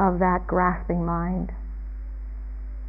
of 0.00 0.18
that 0.18 0.46
grasping 0.46 1.04
mind. 1.04 1.52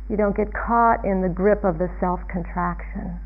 You 0.10 0.18
don't 0.18 0.36
get 0.36 0.52
caught 0.54 1.06
in 1.06 1.22
the 1.22 1.30
grip 1.32 1.64
of 1.64 1.78
the 1.80 1.90
self 2.00 2.20
contraction. 2.28 3.20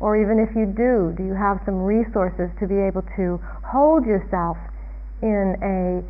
Or 0.00 0.16
even 0.16 0.40
if 0.40 0.56
you 0.56 0.64
do, 0.64 1.12
do 1.16 1.24
you 1.24 1.34
have 1.34 1.60
some 1.66 1.84
resources 1.84 2.48
to 2.58 2.66
be 2.66 2.80
able 2.80 3.04
to 3.16 3.36
hold 3.62 4.06
yourself 4.06 4.56
in 5.22 5.56
a 5.62 6.02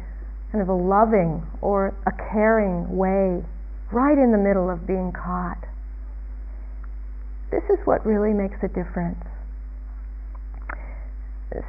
kind 0.53 0.63
of 0.63 0.69
a 0.69 0.75
loving 0.75 1.47
or 1.61 1.95
a 2.07 2.13
caring 2.33 2.97
way 2.97 3.43
right 3.93 4.19
in 4.19 4.33
the 4.33 4.39
middle 4.39 4.71
of 4.71 4.87
being 4.87 5.13
caught? 5.13 5.59
This 7.51 7.65
is 7.71 7.79
what 7.85 8.07
really 8.07 8.33
makes 8.33 8.59
a 8.63 8.69
difference. 8.69 9.19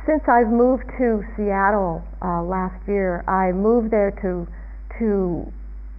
Since 0.05 0.21
I've 0.29 0.49
moved 0.49 0.85
to 0.99 1.25
Seattle 1.35 2.05
uh, 2.21 2.43
last 2.43 2.77
year, 2.87 3.25
I 3.27 3.51
moved 3.51 3.89
there 3.89 4.11
to 4.21 4.47
to 4.99 5.51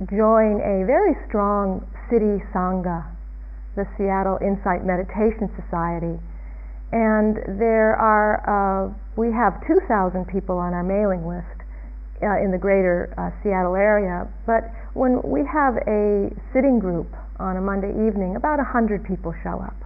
join 0.06 0.62
a 0.62 0.86
very 0.86 1.14
strong 1.26 1.82
city 2.08 2.38
sangha 2.54 3.12
the 3.74 3.88
Seattle 3.96 4.38
Insight 4.44 4.84
Meditation 4.84 5.48
Society. 5.56 6.20
And 6.92 7.36
there 7.58 7.96
are, 7.96 8.44
uh, 8.44 8.92
we 9.16 9.32
have 9.32 9.66
2,000 9.66 10.28
people 10.28 10.58
on 10.58 10.76
our 10.76 10.84
mailing 10.84 11.26
list 11.26 11.48
uh, 12.20 12.36
in 12.36 12.52
the 12.52 12.60
greater 12.60 13.08
uh, 13.16 13.32
Seattle 13.42 13.74
area. 13.74 14.28
But 14.46 14.68
when 14.92 15.24
we 15.24 15.40
have 15.48 15.80
a 15.88 16.28
sitting 16.52 16.78
group 16.78 17.08
on 17.40 17.56
a 17.56 17.60
Monday 17.64 17.96
evening, 18.06 18.36
about 18.36 18.58
100 18.60 19.04
people 19.08 19.32
show 19.42 19.56
up. 19.56 19.76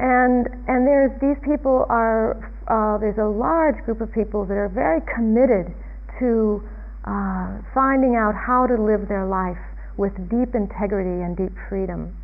And, 0.00 0.48
and 0.66 0.88
there's, 0.88 1.14
these 1.22 1.38
people 1.46 1.86
are, 1.88 2.34
uh, 2.66 2.98
there's 2.98 3.18
a 3.18 3.30
large 3.30 3.78
group 3.84 4.00
of 4.00 4.10
people 4.12 4.44
that 4.46 4.58
are 4.58 4.68
very 4.68 5.00
committed 5.14 5.70
to 6.18 6.66
uh, 7.06 7.62
finding 7.72 8.16
out 8.16 8.34
how 8.34 8.66
to 8.66 8.74
live 8.74 9.06
their 9.08 9.24
life 9.24 9.60
with 9.96 10.12
deep 10.28 10.54
integrity 10.54 11.22
and 11.22 11.36
deep 11.36 11.52
freedom 11.68 12.16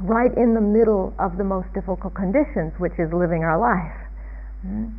right 0.00 0.32
in 0.36 0.54
the 0.54 0.60
middle 0.60 1.12
of 1.18 1.36
the 1.36 1.44
most 1.44 1.68
difficult 1.74 2.14
conditions, 2.14 2.72
which 2.78 2.96
is 2.98 3.12
living 3.12 3.44
our 3.44 3.60
life. 3.60 3.98
Mm. 4.64 4.94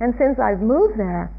And 0.00 0.14
since 0.18 0.38
I've 0.38 0.60
moved 0.60 0.98
there, 0.98 1.32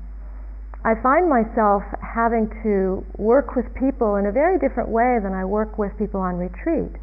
I 0.86 0.94
find 1.02 1.30
myself 1.30 1.82
having 2.02 2.50
to 2.62 3.02
work 3.18 3.56
with 3.56 3.66
people 3.74 4.16
in 4.18 4.28
a 4.28 4.32
very 4.32 4.60
different 4.60 4.90
way 4.90 5.18
than 5.22 5.34
I 5.34 5.44
work 5.44 5.78
with 5.78 5.92
people 5.98 6.22
on 6.22 6.38
retreat. 6.38 6.94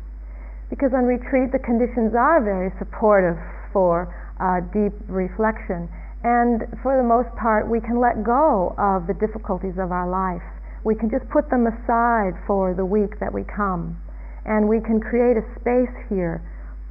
Because 0.71 0.95
on 0.95 1.05
retreat, 1.05 1.53
the 1.53 1.59
conditions 1.59 2.15
are 2.15 2.41
very 2.41 2.71
supportive 2.79 3.37
for 3.73 4.09
uh, 4.39 4.63
deep 4.73 4.95
reflection. 5.11 5.91
And 6.23 6.63
for 6.83 6.97
the 6.97 7.03
most 7.03 7.35
part, 7.35 7.69
we 7.69 7.81
can 7.83 7.99
let 7.99 8.23
go 8.23 8.75
of 8.79 9.11
the 9.11 9.19
difficulties 9.19 9.75
of 9.83 9.91
our 9.91 10.07
life. 10.07 10.47
We 10.85 10.95
can 10.95 11.11
just 11.11 11.29
put 11.31 11.51
them 11.51 11.67
aside 11.67 12.39
for 12.47 12.75
the 12.75 12.87
week 12.87 13.19
that 13.19 13.35
we 13.35 13.43
come 13.43 13.99
and 14.45 14.69
we 14.69 14.81
can 14.81 15.01
create 15.01 15.37
a 15.37 15.45
space 15.61 15.95
here 16.09 16.43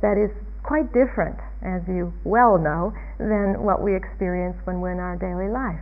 that 0.01 0.17
is 0.17 0.31
quite 0.63 0.87
different, 0.93 1.37
as 1.61 1.81
you 1.87 2.13
well 2.23 2.57
know, 2.57 2.93
than 3.17 3.61
what 3.61 3.81
we 3.81 3.95
experience 3.95 4.55
when 4.65 4.79
we're 4.79 4.93
in 4.93 4.99
our 4.99 5.17
daily 5.17 5.49
life. 5.49 5.81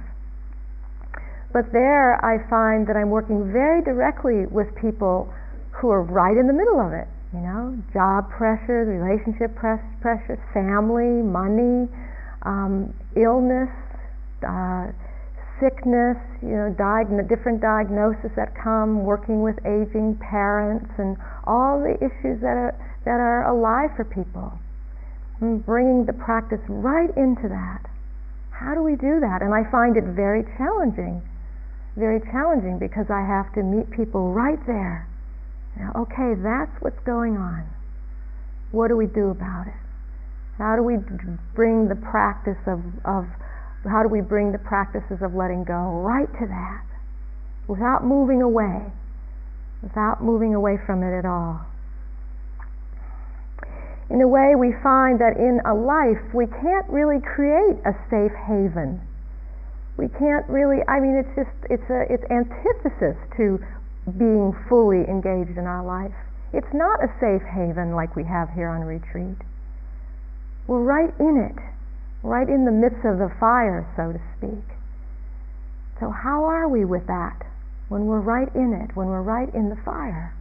But 1.52 1.72
there 1.74 2.24
I 2.24 2.38
find 2.50 2.86
that 2.88 2.96
I'm 2.96 3.10
working 3.10 3.52
very 3.52 3.82
directly 3.82 4.46
with 4.46 4.70
people 4.78 5.34
who 5.72 5.90
are 5.90 6.04
right 6.04 6.38
in 6.38 6.46
the 6.48 6.54
middle 6.54 6.80
of 6.80 6.94
it. 6.94 7.08
You 7.34 7.42
know, 7.42 7.78
job 7.94 8.30
pressures, 8.30 8.90
relationship 8.90 9.56
press, 9.56 9.80
pressures, 10.02 10.40
family, 10.54 11.22
money, 11.22 11.86
um, 12.42 12.94
illness, 13.16 13.70
uh, 14.42 14.90
sickness, 15.60 16.18
you 16.42 16.56
know, 16.56 16.72
different 17.28 17.62
diagnoses 17.62 18.32
that 18.36 18.56
come, 18.56 19.04
working 19.04 19.44
with 19.44 19.56
aging 19.68 20.18
parents, 20.18 20.90
and 20.98 21.18
all 21.46 21.80
the 21.80 21.96
issues 22.00 22.42
that 22.42 22.56
are 22.56 22.76
that 23.06 23.20
are 23.20 23.48
alive 23.48 23.92
for 23.96 24.04
people. 24.04 24.52
bringing 25.40 26.06
the 26.06 26.14
practice 26.14 26.60
right 26.68 27.16
into 27.16 27.48
that. 27.48 27.80
How 28.52 28.76
do 28.76 28.84
we 28.84 29.00
do 29.00 29.24
that? 29.24 29.40
And 29.42 29.56
I 29.56 29.64
find 29.72 29.96
it 29.96 30.04
very 30.04 30.44
challenging, 30.58 31.24
very 31.96 32.20
challenging 32.32 32.78
because 32.78 33.08
I 33.10 33.24
have 33.24 33.54
to 33.56 33.64
meet 33.64 33.90
people 33.92 34.34
right 34.34 34.60
there. 34.68 35.08
okay, 35.96 36.36
that's 36.44 36.76
what's 36.82 37.00
going 37.06 37.38
on. 37.38 37.64
What 38.72 38.90
do 38.90 38.98
we 38.98 39.08
do 39.08 39.30
about 39.30 39.68
it? 39.68 39.80
How 40.58 40.76
do 40.76 40.84
we 40.84 40.98
bring 41.56 41.88
the 41.88 41.96
practice 41.96 42.60
of, 42.68 42.84
of 43.06 43.26
how 43.88 44.04
do 44.04 44.10
we 44.10 44.22
bring 44.22 44.52
the 44.52 44.60
practices 44.60 45.22
of 45.22 45.36
letting 45.36 45.64
go 45.64 46.02
right 46.04 46.32
to 46.40 46.46
that 46.48 46.84
without 47.68 48.04
moving 48.04 48.42
away, 48.42 48.82
without 49.82 50.24
moving 50.24 50.56
away 50.56 50.78
from 50.86 51.04
it 51.04 51.18
at 51.18 51.26
all? 51.26 51.66
in 54.10 54.22
a 54.22 54.28
way, 54.28 54.56
we 54.58 54.74
find 54.82 55.22
that 55.22 55.38
in 55.38 55.62
a 55.66 55.74
life 55.74 56.18
we 56.34 56.48
can't 56.48 56.90
really 56.90 57.22
create 57.22 57.78
a 57.86 57.94
safe 58.10 58.34
haven. 58.50 59.00
We 59.98 60.10
can't 60.18 60.48
really. 60.50 60.82
I 60.90 61.00
mean, 61.00 61.14
it's 61.14 61.30
just 61.38 61.54
it's 61.70 61.86
a 61.94 62.10
it's 62.10 62.26
antithesis 62.32 63.18
to 63.38 63.62
being 64.18 64.58
fully 64.68 65.06
engaged 65.06 65.58
in 65.58 65.70
our 65.70 65.86
life. 65.86 66.16
It's 66.54 66.74
not 66.74 67.04
a 67.04 67.10
safe 67.22 67.46
haven 67.46 67.94
like 67.94 68.16
we 68.16 68.24
have 68.24 68.50
here 68.50 68.70
on 68.70 68.82
retreat. 68.82 69.38
We're 70.66 70.82
right 70.82 71.14
in 71.20 71.38
it, 71.38 71.60
right 72.24 72.48
in 72.48 72.66
the 72.66 72.72
midst 72.72 73.06
of 73.06 73.18
the 73.18 73.32
fire, 73.40 73.88
so 73.96 74.12
to 74.12 74.22
speak. 74.38 74.66
So, 76.00 76.12
how 76.12 76.44
are 76.46 76.68
we 76.68 76.86
with 76.86 77.08
that 77.08 77.44
when 77.90 78.06
we're 78.06 78.22
right 78.22 78.54
in 78.56 78.74
it, 78.74 78.96
when 78.96 79.08
we're 79.08 79.22
right 79.22 79.54
in 79.54 79.70
the 79.70 79.80
fire? 79.84 80.34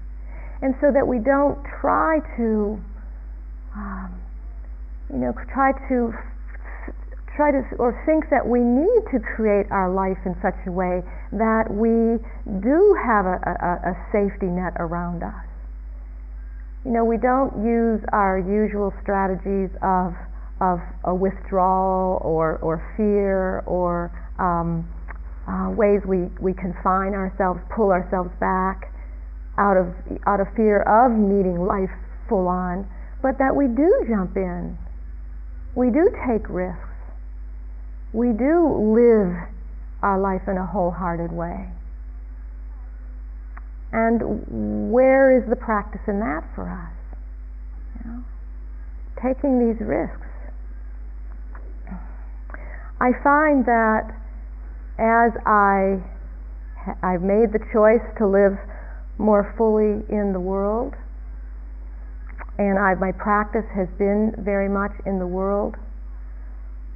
And 0.61 0.75
so 0.81 0.91
that 0.93 1.07
we 1.07 1.19
don't 1.19 1.59
try 1.81 2.19
to 2.37 2.79
um, 3.75 4.21
you 5.11 5.19
know, 5.19 5.33
try 5.53 5.73
to 5.89 6.13
try 7.37 7.53
to 7.53 7.63
or 7.79 7.95
think 8.05 8.27
that 8.31 8.43
we 8.43 8.59
need 8.59 9.03
to 9.15 9.23
create 9.37 9.71
our 9.71 9.89
life 9.95 10.19
in 10.27 10.35
such 10.43 10.59
a 10.67 10.73
way 10.73 11.01
that 11.31 11.71
we 11.71 12.19
do 12.61 12.79
have 13.07 13.25
a, 13.25 13.39
a, 13.39 13.73
a 13.93 13.95
safety 14.11 14.51
net 14.51 14.75
around 14.77 15.23
us. 15.23 15.47
You 16.85 16.93
know, 16.93 17.05
we 17.05 17.17
don't 17.17 17.63
use 17.63 18.03
our 18.13 18.39
usual 18.39 18.93
strategies 19.03 19.71
of 19.83 20.15
of 20.61 20.81
a 21.05 21.15
withdrawal 21.15 22.21
or, 22.23 22.59
or 22.59 22.83
fear 22.97 23.61
or 23.67 24.11
um, 24.39 24.89
uh, 25.47 25.71
ways 25.71 26.01
we, 26.07 26.29
we 26.41 26.53
confine 26.53 27.15
ourselves, 27.15 27.61
pull 27.75 27.91
ourselves 27.91 28.31
back 28.41 28.93
out 29.59 29.77
of 29.77 29.91
out 30.27 30.39
of 30.39 30.47
fear 30.55 30.83
of 30.87 31.11
meeting 31.11 31.67
life 31.67 31.91
full 32.29 32.47
on 32.47 32.87
but 33.23 33.39
that 33.39 33.55
we 33.55 33.67
do 33.67 34.05
jump 34.09 34.37
in. 34.37 34.79
We 35.75 35.91
do 35.91 36.11
take 36.27 36.49
risks. 36.49 36.83
We 38.13 38.29
do 38.29 38.95
live 38.95 39.35
our 40.03 40.19
life 40.21 40.43
in 40.47 40.57
a 40.57 40.67
wholehearted 40.67 41.33
way. 41.33 41.69
And 43.93 44.93
where 44.93 45.37
is 45.37 45.49
the 45.49 45.57
practice 45.57 46.01
in 46.07 46.21
that 46.21 46.45
for 46.55 46.69
us? 46.69 47.19
You 47.99 48.11
know? 48.11 48.25
Taking 49.21 49.59
these 49.59 49.81
risks. 49.81 50.28
I 53.01 53.13
find 53.23 53.65
that 53.67 54.11
as 54.99 55.31
I 55.47 56.03
I've 57.03 57.23
made 57.23 57.53
the 57.53 57.61
choice 57.73 58.03
to 58.19 58.27
live 58.27 58.59
more 59.19 59.55
fully 59.59 60.03
in 60.09 60.33
the 60.33 60.41
world, 60.41 60.95
and 62.59 62.79
I, 62.79 62.95
my 62.95 63.13
practice 63.13 63.67
has 63.75 63.89
been 63.99 64.35
very 64.39 64.69
much 64.69 64.93
in 65.07 65.19
the 65.19 65.27
world. 65.27 65.77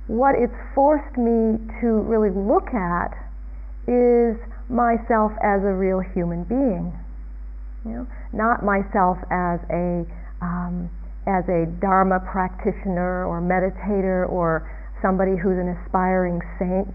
What 0.06 0.34
it's 0.34 0.54
forced 0.74 1.16
me 1.16 1.58
to 1.80 1.86
really 2.02 2.30
look 2.30 2.72
at 2.74 3.14
is 3.86 4.38
myself 4.68 5.32
as 5.42 5.62
a 5.62 5.74
real 5.74 6.00
human 6.00 6.44
being, 6.44 6.92
you 7.84 7.90
know, 7.90 8.06
not 8.32 8.64
myself 8.64 9.18
as 9.30 9.60
a 9.70 10.06
um, 10.40 10.90
as 11.26 11.46
a 11.46 11.66
Dharma 11.80 12.18
practitioner 12.18 13.26
or 13.26 13.40
meditator 13.40 14.28
or 14.28 14.66
somebody 15.02 15.36
who's 15.36 15.58
an 15.58 15.74
aspiring 15.82 16.40
saint, 16.58 16.94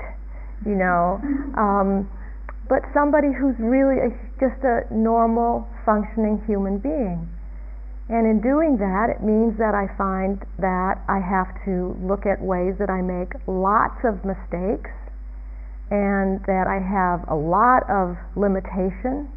you 0.65 0.73
know, 0.73 1.19
um, 1.59 2.09
but 2.67 2.81
somebody 2.95 3.31
who's 3.31 3.55
really 3.59 3.99
a, 3.99 4.09
just 4.39 4.59
a 4.63 4.87
normal, 4.91 5.67
functioning 5.85 6.41
human 6.47 6.79
being. 6.79 7.27
And 8.09 8.23
in 8.23 8.39
doing 8.39 8.79
that, 8.79 9.11
it 9.11 9.19
means 9.19 9.59
that 9.59 9.75
I 9.75 9.91
find 9.99 10.39
that 10.59 11.03
I 11.11 11.19
have 11.19 11.51
to 11.67 11.95
look 11.99 12.23
at 12.23 12.39
ways 12.39 12.79
that 12.79 12.89
I 12.89 13.03
make 13.03 13.35
lots 13.47 13.99
of 14.07 14.23
mistakes 14.23 14.91
and 15.91 16.39
that 16.47 16.67
I 16.67 16.79
have 16.79 17.27
a 17.27 17.35
lot 17.35 17.83
of 17.91 18.15
limitation. 18.35 19.27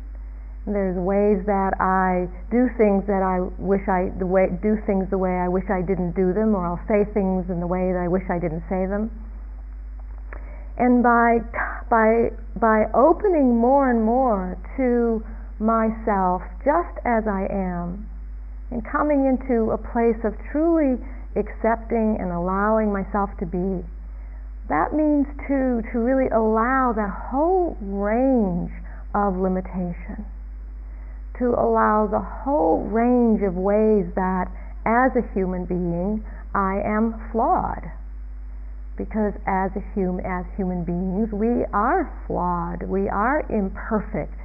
There's 0.67 0.97
ways 0.97 1.45
that 1.47 1.81
I 1.81 2.29
do 2.51 2.69
things 2.77 3.07
that 3.07 3.23
I 3.25 3.41
wish 3.59 3.89
I 3.89 4.13
the 4.19 4.27
way 4.27 4.47
do 4.63 4.77
things 4.87 5.09
the 5.11 5.19
way 5.19 5.33
I 5.41 5.49
wish 5.49 5.65
I 5.71 5.81
didn't 5.81 6.13
do 6.13 6.33
them, 6.33 6.55
or 6.55 6.67
I'll 6.67 6.85
say 6.87 7.05
things 7.13 7.49
in 7.49 7.61
the 7.61 7.67
way 7.67 7.93
that 7.93 7.99
I 7.99 8.09
wish 8.09 8.25
I 8.29 8.39
didn't 8.39 8.65
say 8.69 8.87
them. 8.87 9.11
And 10.77 11.03
by 11.03 11.41
by 11.89 12.31
by 12.61 12.85
opening 12.93 13.57
more 13.57 13.91
and 13.91 14.05
more 14.05 14.57
to 14.77 15.25
myself 15.59 16.43
just 16.65 16.97
as 17.05 17.27
I 17.27 17.49
am, 17.51 18.09
and 18.71 18.85
coming 18.85 19.27
into 19.27 19.73
a 19.73 19.79
place 19.79 20.23
of 20.25 20.35
truly 20.53 21.01
accepting 21.37 22.17
and 22.21 22.33
allowing 22.33 22.93
myself 22.93 23.31
to 23.39 23.47
be. 23.47 23.85
That 24.69 24.93
means 24.93 25.27
too 25.49 25.83
to 25.93 25.99
really 25.99 26.29
allow 26.29 26.93
that 26.95 27.11
whole 27.11 27.77
range 27.81 28.71
of 29.15 29.37
limitation, 29.37 30.25
to 31.41 31.49
allow 31.59 32.07
the 32.07 32.21
whole 32.21 32.85
range 32.85 33.43
of 33.43 33.57
ways 33.57 34.07
that 34.15 34.47
as 34.87 35.11
a 35.17 35.27
human 35.35 35.65
being 35.65 36.25
I 36.55 36.81
am 36.85 37.15
flawed. 37.33 37.91
Because 38.97 39.33
as 39.47 39.73
a 39.75 39.83
human, 39.95 40.25
as 40.27 40.45
human 40.57 40.85
beings, 40.85 41.33
we 41.33 41.65
are 41.73 42.05
flawed. 42.27 42.83
We 42.85 43.09
are 43.09 43.41
imperfect 43.49 44.37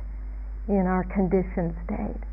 in 0.67 0.87
our 0.87 1.03
conditioned 1.03 1.75
state. 1.83 2.23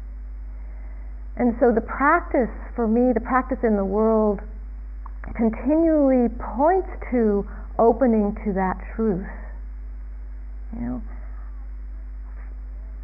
And 1.37 1.57
so 1.59 1.73
the 1.73 1.81
practice, 1.81 2.53
for 2.77 2.87
me, 2.87 3.13
the 3.13 3.21
practice 3.21 3.59
in 3.65 3.77
the 3.77 3.85
world 3.85 4.41
continually 5.35 6.29
points 6.57 6.89
to 7.11 7.47
opening 7.79 8.37
to 8.45 8.53
that 8.53 8.77
truth. 8.95 9.27
You 10.75 10.81
know, 10.81 11.03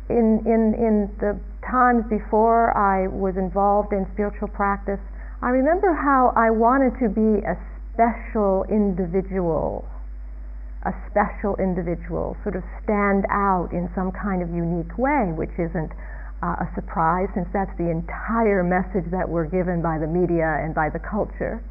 in 0.09 0.40
in 0.47 0.75
in 0.75 1.11
the 1.21 1.38
times 1.62 2.05
before 2.09 2.77
I 2.77 3.09
was 3.09 3.37
involved 3.37 3.92
in 3.92 4.07
spiritual 4.14 4.49
practice, 4.49 5.01
I 5.42 5.51
remember 5.51 5.94
how 5.94 6.33
I 6.35 6.51
wanted 6.51 6.99
to 6.99 7.09
be 7.09 7.47
a 7.47 7.55
special 7.94 8.66
individual, 8.71 9.87
a 10.83 10.92
special 11.11 11.55
individual, 11.57 12.37
sort 12.42 12.57
of 12.57 12.62
stand 12.83 13.27
out 13.31 13.71
in 13.73 13.90
some 13.94 14.11
kind 14.11 14.42
of 14.42 14.51
unique 14.51 14.99
way, 14.99 15.31
which 15.35 15.55
isn't 15.59 15.92
uh, 16.42 16.62
a 16.62 16.68
surprise 16.75 17.29
since 17.35 17.49
that's 17.53 17.75
the 17.79 17.90
entire 17.90 18.62
message 18.62 19.07
that 19.11 19.29
we're 19.29 19.47
given 19.47 19.83
by 19.83 19.99
the 19.99 20.07
media 20.07 20.59
and 20.62 20.75
by 20.75 20.88
the 20.90 20.99
culture 20.99 21.62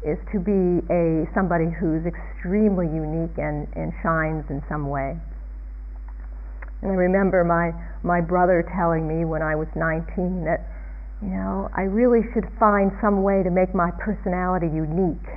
is 0.00 0.16
to 0.32 0.40
be 0.40 0.80
a 0.88 1.28
somebody 1.36 1.68
who's 1.68 2.04
extremely 2.08 2.88
unique 2.88 3.36
and, 3.36 3.68
and 3.76 3.92
shines 4.02 4.44
in 4.48 4.64
some 4.68 4.88
way. 4.88 5.16
And 6.82 6.90
I 6.90 6.94
remember 6.94 7.44
my, 7.44 7.72
my 8.02 8.20
brother 8.20 8.64
telling 8.76 9.06
me 9.06 9.24
when 9.24 9.42
I 9.42 9.54
was 9.54 9.68
19 9.76 10.44
that, 10.44 10.64
you 11.22 11.28
know, 11.28 11.68
I 11.76 11.82
really 11.82 12.24
should 12.32 12.48
find 12.58 12.90
some 13.00 13.22
way 13.22 13.42
to 13.42 13.50
make 13.50 13.74
my 13.74 13.90
personality 14.00 14.68
unique. 14.68 15.28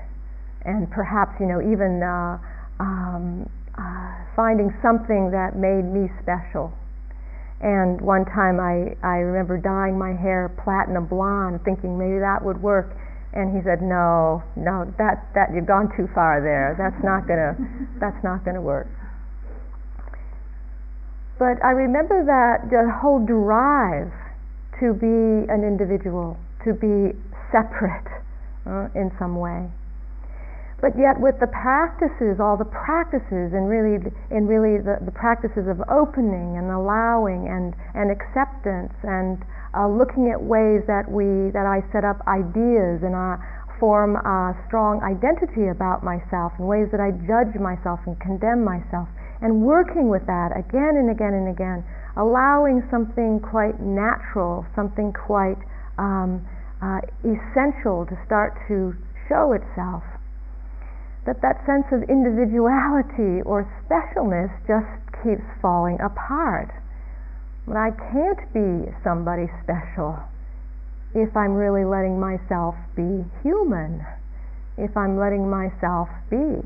And 0.63 0.89
perhaps, 0.89 1.35
you 1.39 1.45
know, 1.45 1.59
even 1.59 2.01
uh, 2.01 2.39
um, 2.79 3.49
uh, 3.75 4.15
finding 4.35 4.71
something 4.81 5.31
that 5.31 5.59
made 5.59 5.83
me 5.83 6.07
special 6.23 6.71
and 7.63 8.01
one 8.01 8.25
time 8.25 8.59
I, 8.59 8.91
I 9.07 9.23
remember 9.23 9.57
dyeing 9.57 9.97
my 9.97 10.11
hair 10.11 10.51
platinum 10.63 11.07
blonde, 11.07 11.61
thinking 11.63 11.97
maybe 11.97 12.19
that 12.19 12.43
would 12.43 12.61
work. 12.61 12.91
And 13.31 13.55
he 13.55 13.63
said, 13.63 13.81
"No, 13.81 14.43
no, 14.55 14.93
that 14.99 15.25
that 15.33 15.55
you've 15.55 15.65
gone 15.65 15.89
too 15.95 16.07
far 16.13 16.43
there. 16.43 16.75
That's 16.77 17.01
not 17.03 17.25
gonna, 17.25 17.55
that's 17.99 18.21
not 18.21 18.45
gonna 18.45 18.61
work." 18.61 18.87
But 21.39 21.63
I 21.63 21.71
remember 21.71 22.23
that 22.25 22.69
the 22.69 22.89
whole 23.01 23.19
drive 23.19 24.13
to 24.79 24.93
be 24.93 25.49
an 25.49 25.63
individual, 25.63 26.37
to 26.65 26.73
be 26.73 27.17
separate 27.51 28.09
uh, 28.65 28.89
in 28.95 29.11
some 29.19 29.35
way. 29.35 29.69
But 30.83 30.99
yet, 30.99 31.15
with 31.15 31.39
the 31.39 31.47
practices, 31.47 32.43
all 32.43 32.59
the 32.59 32.67
practices, 32.67 33.55
and 33.55 33.71
really, 33.71 34.03
in 34.35 34.51
really 34.51 34.83
the, 34.83 34.99
the 34.99 35.15
practices 35.15 35.63
of 35.71 35.79
opening 35.87 36.59
and 36.59 36.67
allowing 36.67 37.47
and, 37.47 37.71
and 37.95 38.11
acceptance 38.11 38.91
and 38.99 39.39
uh, 39.71 39.87
looking 39.87 40.27
at 40.27 40.43
ways 40.43 40.83
that 40.85 41.07
we 41.07 41.55
that 41.55 41.65
I 41.65 41.81
set 41.95 42.03
up 42.03 42.19
ideas 42.27 42.99
and 43.01 43.15
uh, 43.15 43.39
form 43.79 44.19
a 44.19 44.53
strong 44.67 45.01
identity 45.01 45.71
about 45.71 46.03
myself 46.03 46.51
in 46.59 46.67
ways 46.67 46.91
that 46.91 46.99
I 46.99 47.15
judge 47.25 47.55
myself 47.55 48.03
and 48.05 48.19
condemn 48.19 48.61
myself. 48.61 49.07
And 49.43 49.59
working 49.61 50.07
with 50.07 50.23
that 50.25 50.55
again 50.55 50.95
and 50.95 51.11
again 51.11 51.35
and 51.35 51.51
again, 51.51 51.83
allowing 52.15 52.79
something 52.87 53.43
quite 53.43 53.75
natural, 53.83 54.65
something 54.73 55.11
quite 55.11 55.59
um, 55.99 56.47
uh, 56.79 57.03
essential 57.27 58.07
to 58.07 58.15
start 58.25 58.55
to 58.71 58.95
show 59.27 59.51
itself. 59.51 60.03
That 61.27 61.43
that 61.43 61.59
sense 61.67 61.91
of 61.91 62.07
individuality 62.07 63.43
or 63.43 63.67
specialness 63.83 64.47
just 64.63 64.87
keeps 65.23 65.43
falling 65.61 65.99
apart. 65.99 66.71
But 67.67 67.75
I 67.75 67.91
can't 67.91 68.43
be 68.55 68.91
somebody 69.03 69.51
special 69.63 70.23
if 71.15 71.35
I'm 71.35 71.53
really 71.53 71.83
letting 71.83 72.15
myself 72.19 72.75
be 72.95 73.27
human, 73.43 74.07
if 74.77 74.95
I'm 74.95 75.19
letting 75.19 75.49
myself 75.49 76.07
be. 76.29 76.63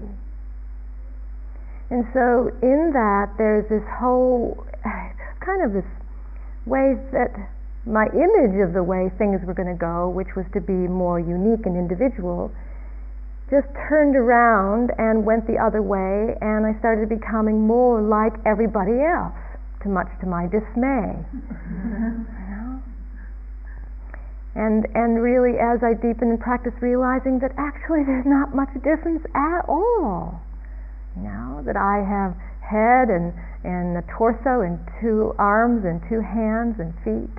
And 1.89 2.03
so, 2.13 2.51
in 2.61 2.91
that, 2.91 3.31
there's 3.37 3.67
this 3.69 3.85
whole 3.99 4.65
kind 5.45 5.63
of 5.63 5.71
this 5.71 5.87
way 6.65 6.99
that 7.15 7.31
my 7.87 8.05
image 8.11 8.59
of 8.59 8.73
the 8.75 8.83
way 8.83 9.09
things 9.17 9.39
were 9.47 9.55
going 9.55 9.71
to 9.71 9.79
go, 9.79 10.09
which 10.11 10.35
was 10.35 10.45
to 10.51 10.59
be 10.59 10.75
more 10.75 11.19
unique 11.19 11.65
and 11.65 11.79
individual, 11.79 12.51
just 13.49 13.67
turned 13.87 14.19
around 14.19 14.91
and 14.99 15.23
went 15.23 15.47
the 15.47 15.55
other 15.55 15.81
way, 15.81 16.35
and 16.41 16.67
I 16.67 16.77
started 16.79 17.07
becoming 17.07 17.63
more 17.63 18.01
like 18.01 18.33
everybody 18.45 18.99
else, 18.99 19.39
to 19.83 19.89
much 19.89 20.11
to 20.19 20.27
my 20.27 20.51
dismay. 20.51 21.15
and 24.59 24.83
and 24.91 25.23
really, 25.23 25.55
as 25.55 25.79
I 25.79 25.95
deepened 25.95 26.35
in 26.35 26.37
practice, 26.37 26.73
realizing 26.81 27.39
that 27.39 27.55
actually 27.55 28.03
there's 28.03 28.27
not 28.27 28.53
much 28.53 28.75
difference 28.83 29.23
at 29.31 29.63
all. 29.69 30.43
Know 31.17 31.61
that 31.65 31.75
I 31.75 32.05
have 32.05 32.37
head 32.61 33.09
and 33.09 33.33
and 33.63 33.97
a 33.97 34.03
torso 34.17 34.61
and 34.61 34.79
two 35.01 35.33
arms 35.37 35.83
and 35.83 36.01
two 36.07 36.21
hands 36.21 36.79
and 36.79 36.93
feet 37.03 37.37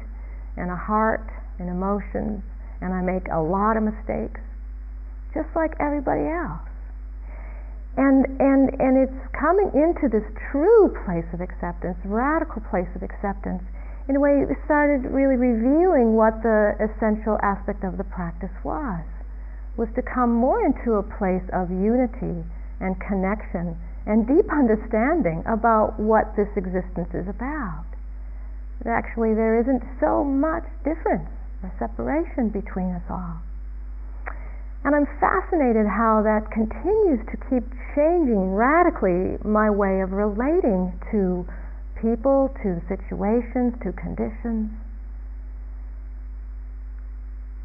and 0.59 0.71
a 0.71 0.77
heart 0.77 1.31
and 1.59 1.71
emotions, 1.71 2.43
and 2.83 2.93
I 2.93 3.01
make 3.01 3.31
a 3.31 3.41
lot 3.41 3.77
of 3.77 3.83
mistakes 3.83 4.41
just 5.33 5.49
like 5.55 5.73
everybody 5.79 6.27
else. 6.27 6.64
And, 7.99 8.27
and, 8.38 8.71
and 8.79 8.95
it's 8.95 9.21
coming 9.35 9.71
into 9.75 10.07
this 10.07 10.27
true 10.51 10.95
place 11.03 11.27
of 11.35 11.43
acceptance, 11.43 11.99
radical 12.07 12.62
place 12.71 12.88
of 12.95 13.03
acceptance, 13.03 13.62
in 14.07 14.14
a 14.14 14.21
way 14.21 14.38
it 14.38 14.49
started 14.64 15.11
really 15.11 15.35
revealing 15.35 16.14
what 16.14 16.43
the 16.43 16.79
essential 16.79 17.38
aspect 17.43 17.83
of 17.83 17.99
the 17.99 18.07
practice 18.07 18.55
was, 18.62 19.03
was 19.77 19.88
to 19.95 20.03
come 20.03 20.33
more 20.33 20.62
into 20.64 20.95
a 20.95 21.03
place 21.03 21.45
of 21.53 21.71
unity 21.71 22.47
and 22.81 22.99
connection 23.01 23.77
and 24.07 24.27
deep 24.27 24.49
understanding 24.51 25.45
about 25.47 25.99
what 26.01 26.33
this 26.37 26.49
existence 26.57 27.12
is 27.12 27.29
about. 27.29 27.85
That 28.85 28.97
actually 28.97 29.35
there 29.35 29.61
isn't 29.61 29.83
so 30.01 30.25
much 30.25 30.64
difference 30.85 31.29
or 31.62 31.71
separation 31.79 32.49
between 32.49 32.95
us 32.95 33.05
all. 33.11 33.43
And 34.85 34.95
I'm 34.95 35.07
fascinated 35.21 35.85
how 35.85 36.23
that 36.23 36.49
continues 36.55 37.21
to 37.29 37.37
keep 37.51 37.67
changing 37.95 38.55
radically 38.55 39.37
my 39.45 39.69
way 39.69 40.01
of 40.01 40.12
relating 40.12 40.95
to 41.11 41.45
people, 42.01 42.55
to 42.62 42.81
situations, 42.87 43.75
to 43.83 43.93
conditions. 43.93 44.71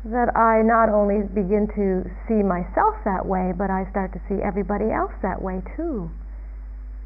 That 0.05 0.35
I 0.35 0.61
not 0.61 0.89
only 0.89 1.23
begin 1.23 1.67
to 1.79 2.03
see 2.27 2.43
myself 2.43 2.95
that 3.05 3.25
way, 3.25 3.53
but 3.55 3.71
I 3.71 3.87
start 3.91 4.11
to 4.13 4.21
see 4.27 4.43
everybody 4.43 4.91
else 4.91 5.13
that 5.21 5.41
way 5.41 5.63
too. 5.77 6.11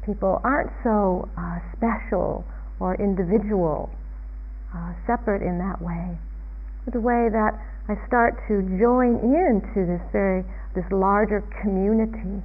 People 0.04 0.40
aren't 0.42 0.70
so 0.82 1.28
uh, 1.38 1.58
special 1.76 2.44
or 2.80 2.96
individual, 2.96 3.90
uh, 4.74 4.94
separate 5.06 5.42
in 5.42 5.58
that 5.58 5.80
way. 5.80 6.18
The 6.90 7.00
way 7.00 7.28
that 7.30 7.54
I 7.88 7.94
start 8.06 8.34
to 8.48 8.62
join 8.80 9.20
into 9.22 9.86
this 9.86 10.02
very 10.10 10.44
this 10.74 10.86
larger 10.92 11.42
community, 11.62 12.42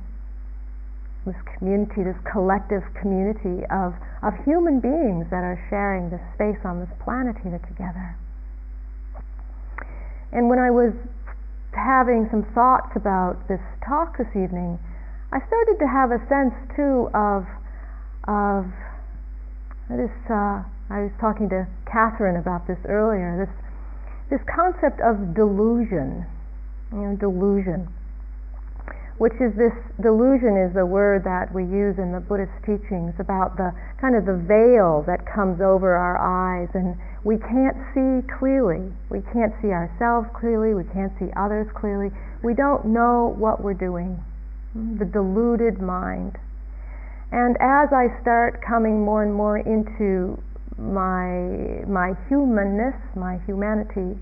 this 1.25 1.35
community, 1.57 2.03
this 2.03 2.17
collective 2.31 2.81
community 2.99 3.61
of, 3.69 3.93
of 4.23 4.33
human 4.43 4.79
beings 4.79 5.29
that 5.29 5.45
are 5.45 5.59
sharing 5.69 6.09
this 6.09 6.21
space 6.33 6.59
on 6.65 6.79
this 6.79 6.89
planet 7.03 7.35
here 7.43 7.61
together. 7.69 8.17
And 10.33 10.49
when 10.49 10.57
I 10.57 10.71
was 10.73 10.93
having 11.77 12.27
some 12.33 12.43
thoughts 12.57 12.89
about 12.95 13.47
this 13.47 13.61
talk 13.85 14.17
this 14.17 14.29
evening, 14.33 14.81
I 15.31 15.37
started 15.45 15.77
to 15.77 15.87
have 15.87 16.09
a 16.09 16.21
sense 16.25 16.53
too 16.75 17.09
of 17.13 17.45
of 18.25 18.65
this. 19.89 20.13
Uh, 20.29 20.65
I 20.89 21.05
was 21.05 21.11
talking 21.21 21.49
to 21.49 21.65
Catherine 21.85 22.37
about 22.37 22.65
this 22.67 22.77
earlier. 22.89 23.45
This 23.45 23.53
this 24.29 24.41
concept 24.49 25.01
of 25.01 25.33
delusion, 25.37 26.25
you 26.91 26.97
know, 26.97 27.15
delusion, 27.15 27.93
which 29.17 29.33
is 29.37 29.53
this 29.55 29.75
delusion 30.01 30.57
is 30.57 30.75
a 30.75 30.85
word 30.85 31.23
that 31.23 31.53
we 31.53 31.63
use 31.63 31.97
in 32.01 32.11
the 32.11 32.19
Buddhist 32.19 32.53
teachings 32.65 33.13
about 33.19 33.57
the 33.57 33.69
kind 34.01 34.15
of 34.15 34.25
the 34.25 34.35
veil 34.35 35.03
that 35.05 35.21
comes 35.29 35.61
over 35.61 35.93
our 35.93 36.17
eyes 36.17 36.69
and 36.73 36.97
we 37.23 37.37
can't 37.37 37.77
see 37.93 38.25
clearly. 38.39 38.91
We 39.09 39.21
can't 39.31 39.53
see 39.61 39.69
ourselves 39.69 40.27
clearly. 40.35 40.73
We 40.73 40.83
can't 40.91 41.13
see 41.19 41.31
others 41.37 41.67
clearly. 41.73 42.11
We 42.43 42.53
don't 42.53 42.91
know 42.91 43.33
what 43.37 43.63
we're 43.63 43.77
doing. 43.77 44.19
The 44.75 45.05
deluded 45.05 45.79
mind. 45.79 46.35
And 47.31 47.55
as 47.61 47.93
I 47.93 48.11
start 48.21 48.61
coming 48.61 49.05
more 49.05 49.23
and 49.23 49.33
more 49.33 49.57
into 49.57 50.41
my 50.77 51.85
my 51.87 52.13
humanness, 52.27 52.97
my 53.15 53.37
humanity, 53.45 54.19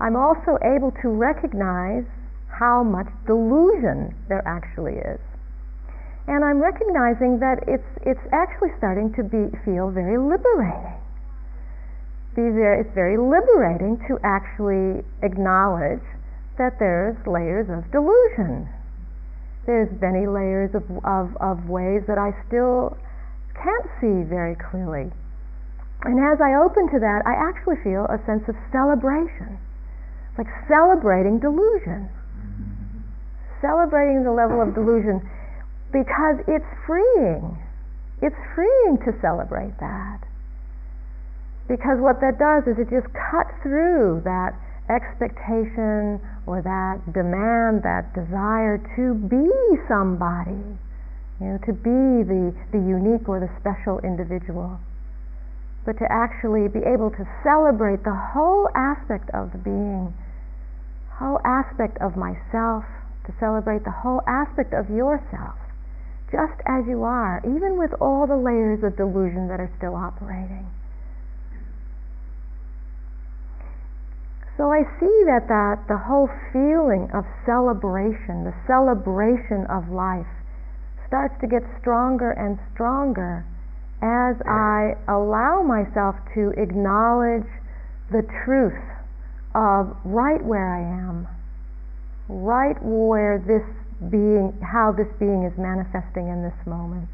I'm 0.00 0.16
also 0.16 0.58
able 0.64 0.92
to 1.02 1.08
recognize 1.08 2.04
how 2.60 2.84
much 2.84 3.08
delusion 3.24 4.12
there 4.28 4.44
actually 4.44 5.00
is. 5.00 5.18
And 6.28 6.44
I'm 6.44 6.60
recognizing 6.60 7.40
that 7.40 7.64
it's 7.64 7.90
it's 8.04 8.20
actually 8.36 8.76
starting 8.76 9.08
to 9.16 9.24
be 9.24 9.48
feel 9.64 9.88
very 9.88 10.20
liberating. 10.20 11.00
it's 12.36 12.94
very 12.94 13.16
liberating 13.16 13.96
to 14.06 14.20
actually 14.22 15.00
acknowledge 15.24 16.04
that 16.60 16.76
there's 16.78 17.16
layers 17.24 17.66
of 17.72 17.88
delusion. 17.90 18.68
There's 19.64 19.88
many 20.00 20.28
layers 20.28 20.70
of, 20.76 20.84
of, 21.04 21.32
of 21.40 21.68
ways 21.68 22.04
that 22.06 22.20
I 22.20 22.36
still 22.46 22.96
can't 23.56 23.88
see 24.00 24.28
very 24.28 24.56
clearly. 24.56 25.08
And 26.04 26.16
as 26.20 26.40
I 26.40 26.60
open 26.60 26.88
to 26.92 27.00
that, 27.00 27.24
I 27.24 27.32
actually 27.36 27.80
feel 27.84 28.04
a 28.08 28.20
sense 28.24 28.44
of 28.48 28.56
celebration. 28.72 29.56
Like 30.36 30.48
celebrating 30.68 31.40
delusion. 31.40 32.08
Celebrating 33.60 34.24
the 34.24 34.32
level 34.32 34.60
of 34.60 34.74
delusion 34.74 35.20
because 35.92 36.40
it's 36.48 36.66
freeing. 36.86 37.58
It's 38.22 38.36
freeing 38.54 38.98
to 39.04 39.12
celebrate 39.20 39.76
that. 39.80 40.20
Because 41.68 42.00
what 42.00 42.20
that 42.20 42.38
does 42.38 42.66
is 42.66 42.78
it 42.78 42.90
just 42.90 43.06
cuts 43.14 43.54
through 43.62 44.22
that 44.24 44.54
expectation 44.90 46.18
or 46.46 46.62
that 46.62 46.98
demand, 47.12 47.82
that 47.84 48.10
desire 48.14 48.82
to 48.96 49.14
be 49.28 49.46
somebody, 49.86 50.58
you 51.38 51.46
know, 51.46 51.58
to 51.66 51.72
be 51.72 52.26
the, 52.26 52.54
the 52.72 52.78
unique 52.78 53.28
or 53.28 53.38
the 53.38 53.50
special 53.60 54.00
individual 54.00 54.80
but 55.84 55.98
to 55.98 56.06
actually 56.10 56.68
be 56.68 56.80
able 56.86 57.10
to 57.10 57.24
celebrate 57.42 58.04
the 58.04 58.14
whole 58.14 58.68
aspect 58.74 59.30
of 59.32 59.52
the 59.52 59.58
being, 59.58 60.12
whole 61.18 61.40
aspect 61.44 61.96
of 62.00 62.16
myself, 62.16 62.84
to 63.30 63.38
celebrate 63.38 63.84
the 63.84 63.94
whole 63.94 64.20
aspect 64.26 64.74
of 64.74 64.90
yourself, 64.90 65.54
just 66.32 66.58
as 66.66 66.82
you 66.86 67.02
are, 67.02 67.38
even 67.46 67.78
with 67.78 67.90
all 68.00 68.26
the 68.26 68.36
layers 68.36 68.82
of 68.82 68.96
delusion 68.96 69.46
that 69.46 69.60
are 69.60 69.70
still 69.78 69.94
operating. 69.94 70.66
So 74.56 74.70
I 74.72 74.82
see 75.00 75.18
that, 75.24 75.48
that 75.48 75.88
the 75.88 75.96
whole 75.96 76.28
feeling 76.52 77.08
of 77.14 77.24
celebration, 77.46 78.44
the 78.44 78.54
celebration 78.66 79.64
of 79.70 79.88
life, 79.88 80.28
starts 81.06 81.34
to 81.40 81.46
get 81.46 81.62
stronger 81.80 82.32
and 82.32 82.58
stronger 82.74 83.46
as 84.02 84.36
I 84.46 84.94
allow 85.08 85.62
myself 85.62 86.14
to 86.34 86.52
acknowledge 86.60 87.48
the 88.12 88.22
truth 88.44 88.80
of 89.54 89.96
right 90.04 90.42
where 90.44 90.68
I 90.68 90.80
am, 90.80 91.26
right 92.30 92.78
where 92.80 93.42
this 93.42 93.66
being, 94.08 94.54
how 94.62 94.94
this 94.94 95.10
being 95.18 95.42
is 95.42 95.52
manifesting 95.58 96.30
in 96.30 96.46
this 96.46 96.56
moment. 96.64 97.10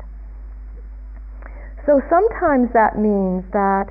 So 1.88 2.02
sometimes 2.10 2.68
that 2.74 2.98
means 2.98 3.46
that 3.56 3.88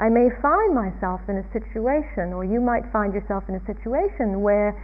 I 0.00 0.08
may 0.08 0.28
find 0.42 0.74
myself 0.74 1.20
in 1.28 1.38
a 1.38 1.46
situation, 1.54 2.34
or 2.34 2.42
you 2.42 2.58
might 2.58 2.82
find 2.90 3.14
yourself 3.14 3.44
in 3.48 3.54
a 3.54 3.64
situation 3.68 4.42
where 4.42 4.74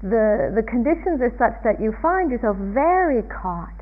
the, 0.00 0.54
the 0.54 0.62
conditions 0.62 1.20
are 1.20 1.34
such 1.36 1.60
that 1.66 1.82
you 1.82 1.92
find 2.00 2.30
yourself 2.30 2.56
very 2.72 3.20
caught. 3.28 3.74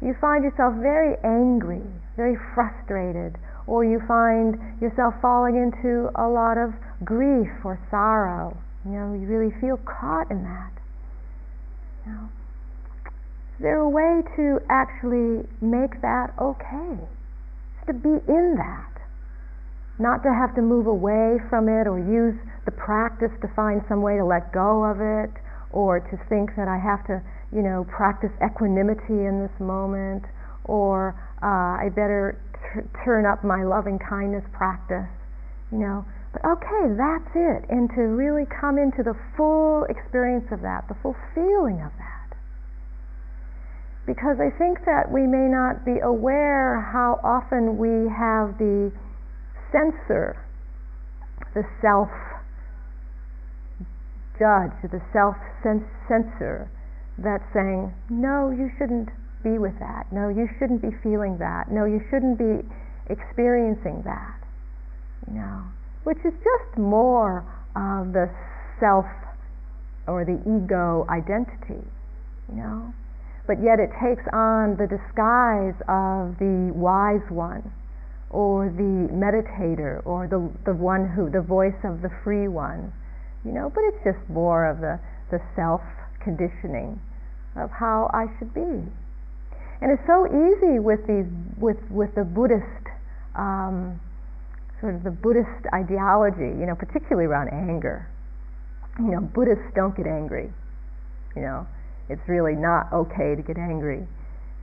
You 0.00 0.14
find 0.20 0.44
yourself 0.44 0.78
very 0.78 1.18
angry, 1.26 1.84
very 2.16 2.38
frustrated, 2.54 3.36
or 3.66 3.84
you 3.84 4.00
find 4.06 4.56
yourself 4.80 5.14
falling 5.20 5.58
into 5.58 6.08
a 6.14 6.24
lot 6.24 6.56
of 6.56 6.72
grief 7.04 7.50
or 7.64 7.78
sorrow. 7.90 8.56
You 8.84 8.92
know, 8.92 9.12
you 9.14 9.26
really 9.26 9.52
feel 9.60 9.76
caught 9.78 10.30
in 10.30 10.42
that. 10.44 10.72
You 12.06 12.12
know, 12.12 12.28
is 13.58 13.62
there 13.62 13.78
a 13.80 13.88
way 13.88 14.22
to 14.36 14.60
actually 14.70 15.46
make 15.60 16.00
that 16.02 16.32
okay? 16.40 16.98
To 17.86 17.92
be 17.92 18.22
in 18.28 18.54
that. 18.56 18.86
Not 19.98 20.22
to 20.22 20.32
have 20.32 20.54
to 20.54 20.62
move 20.62 20.86
away 20.86 21.38
from 21.50 21.68
it 21.68 21.88
or 21.88 21.98
use 21.98 22.38
the 22.64 22.70
practice 22.70 23.32
to 23.42 23.48
find 23.56 23.82
some 23.88 24.00
way 24.00 24.16
to 24.16 24.24
let 24.24 24.52
go 24.52 24.84
of 24.84 25.00
it 25.00 25.34
or 25.72 25.98
to 25.98 26.16
think 26.28 26.54
that 26.56 26.68
I 26.68 26.78
have 26.78 27.04
to, 27.08 27.20
you 27.52 27.62
know, 27.62 27.84
practice 27.90 28.30
equanimity 28.44 29.26
in 29.26 29.42
this 29.42 29.60
moment 29.60 30.22
or 30.64 31.18
uh, 31.42 31.82
I 31.82 31.90
better 31.90 32.38
t- 32.54 32.86
turn 33.04 33.26
up 33.26 33.42
my 33.42 33.64
loving 33.64 33.98
kindness 33.98 34.44
practice, 34.52 35.10
you 35.72 35.78
know. 35.78 36.04
Okay, 36.44 36.84
that's 36.96 37.30
it. 37.34 37.68
And 37.68 37.90
to 37.94 38.02
really 38.02 38.46
come 38.46 38.78
into 38.78 39.02
the 39.02 39.14
full 39.36 39.84
experience 39.88 40.46
of 40.52 40.62
that, 40.62 40.86
the 40.88 40.96
full 41.02 41.16
feeling 41.34 41.82
of 41.82 41.92
that 41.98 42.18
because 44.08 44.40
I 44.40 44.48
think 44.56 44.86
that 44.88 45.12
we 45.12 45.28
may 45.28 45.52
not 45.52 45.84
be 45.84 46.00
aware 46.00 46.80
how 46.80 47.20
often 47.20 47.76
we 47.76 48.08
have 48.08 48.56
the 48.56 48.88
censor, 49.68 50.32
the 51.52 51.60
self 51.84 52.08
judge, 54.40 54.72
the 54.80 55.04
self 55.12 55.36
censor 55.60 56.72
that's 57.18 57.44
saying, 57.52 57.92
no, 58.08 58.48
you 58.48 58.72
shouldn't 58.80 59.10
be 59.44 59.60
with 59.60 59.76
that. 59.78 60.08
No, 60.10 60.30
you 60.32 60.48
shouldn't 60.58 60.80
be 60.80 60.96
feeling 61.02 61.36
that. 61.36 61.70
No, 61.70 61.84
you 61.84 62.00
shouldn't 62.08 62.38
be 62.38 62.64
experiencing 63.12 64.00
that. 64.08 64.40
You 65.28 65.36
know, 65.36 65.64
which 66.04 66.18
is 66.24 66.32
just 66.32 66.78
more 66.78 67.44
of 67.76 68.12
the 68.12 68.30
self 68.80 69.06
or 70.06 70.24
the 70.24 70.40
ego 70.46 71.06
identity. 71.08 71.84
You 72.48 72.56
know, 72.56 72.94
but 73.48 73.62
yet 73.62 73.80
it 73.80 73.90
takes 73.96 74.22
on 74.32 74.76
the 74.76 74.86
disguise 74.86 75.76
of 75.88 76.36
the 76.38 76.70
wise 76.76 77.24
one 77.30 77.72
or 78.30 78.68
the 78.68 79.08
meditator 79.08 80.04
or 80.04 80.28
the, 80.28 80.52
the 80.68 80.76
one 80.76 81.08
who 81.08 81.30
the 81.30 81.40
voice 81.40 81.76
of 81.82 82.02
the 82.02 82.10
free 82.22 82.46
one 82.46 82.92
you 83.44 83.52
know 83.52 83.72
but 83.74 83.80
it's 83.88 84.04
just 84.04 84.20
more 84.28 84.68
of 84.68 84.80
the, 84.80 85.00
the 85.30 85.40
self 85.56 85.80
conditioning 86.22 87.00
of 87.56 87.70
how 87.70 88.10
I 88.12 88.26
should 88.38 88.52
be 88.52 88.84
and 89.80 89.88
it's 89.88 90.04
so 90.06 90.26
easy 90.28 90.78
with 90.78 91.00
these 91.08 91.24
with 91.56 91.80
with 91.90 92.14
the 92.14 92.24
Buddhist 92.24 92.84
um, 93.34 93.98
sort 94.80 94.94
of 94.94 95.02
the 95.04 95.10
Buddhist 95.10 95.66
ideology 95.74 96.54
you 96.58 96.66
know 96.66 96.74
particularly 96.74 97.26
around 97.26 97.48
anger 97.48 98.08
you 98.98 99.10
know 99.10 99.20
Buddhists 99.20 99.70
don't 99.74 99.96
get 99.96 100.06
angry 100.06 100.52
you 101.36 101.42
know 101.42 101.66
it's 102.08 102.24
really 102.26 102.56
not 102.56 102.92
okay 102.92 103.36
to 103.36 103.42
get 103.42 103.58
angry. 103.58 104.06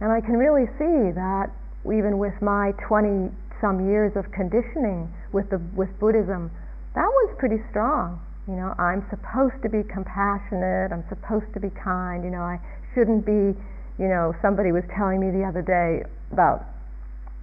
And 0.02 0.12
I 0.12 0.20
can 0.20 0.36
really 0.36 0.66
see 0.78 1.14
that 1.14 1.54
even 1.86 2.18
with 2.18 2.34
my 2.42 2.74
20 2.88 3.30
some 3.62 3.88
years 3.88 4.12
of 4.18 4.26
conditioning 4.34 5.08
with 5.32 5.50
the 5.50 5.62
with 5.78 5.90
Buddhism, 6.00 6.52
that 6.96 7.08
was 7.08 7.36
pretty 7.38 7.62
strong. 7.70 8.20
You 8.48 8.58
know, 8.58 8.74
I'm 8.78 9.06
supposed 9.10 9.62
to 9.64 9.70
be 9.70 9.82
compassionate, 9.88 10.92
I'm 10.92 11.06
supposed 11.10 11.50
to 11.54 11.60
be 11.60 11.70
kind, 11.82 12.24
you 12.24 12.30
know, 12.30 12.46
I 12.46 12.60
shouldn't 12.94 13.26
be, 13.26 13.58
you 13.98 14.08
know, 14.10 14.34
somebody 14.42 14.72
was 14.72 14.84
telling 14.94 15.20
me 15.20 15.32
the 15.32 15.46
other 15.46 15.62
day 15.62 16.06
about 16.32 16.66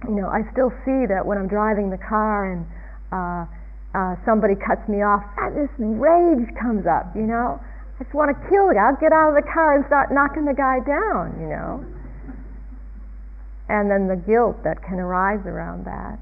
you 0.07 0.15
know, 0.15 0.27
I 0.27 0.43
still 0.51 0.71
see 0.83 1.07
that 1.07 1.23
when 1.23 1.37
I'm 1.37 1.47
driving 1.47 1.89
the 1.89 2.01
car 2.01 2.51
and 2.51 2.67
uh, 3.11 3.47
uh, 3.95 4.15
somebody 4.25 4.55
cuts 4.55 4.83
me 4.89 5.05
off, 5.05 5.23
this 5.55 5.71
rage 5.79 6.49
comes 6.59 6.83
up, 6.85 7.15
you 7.15 7.23
know. 7.23 7.59
I 7.59 8.03
just 8.03 8.13
want 8.13 8.33
to 8.33 8.37
kill 8.49 8.67
the. 8.73 8.75
I'll 8.81 8.97
get 8.97 9.13
out 9.13 9.31
of 9.31 9.37
the 9.37 9.47
car 9.47 9.77
and 9.77 9.85
start 9.85 10.11
knocking 10.11 10.43
the 10.49 10.57
guy 10.57 10.81
down, 10.81 11.37
you 11.39 11.47
know. 11.47 11.85
And 13.69 13.87
then 13.87 14.09
the 14.09 14.17
guilt 14.17 14.59
that 14.65 14.81
can 14.83 14.99
arise 14.99 15.45
around 15.45 15.85
that, 15.85 16.19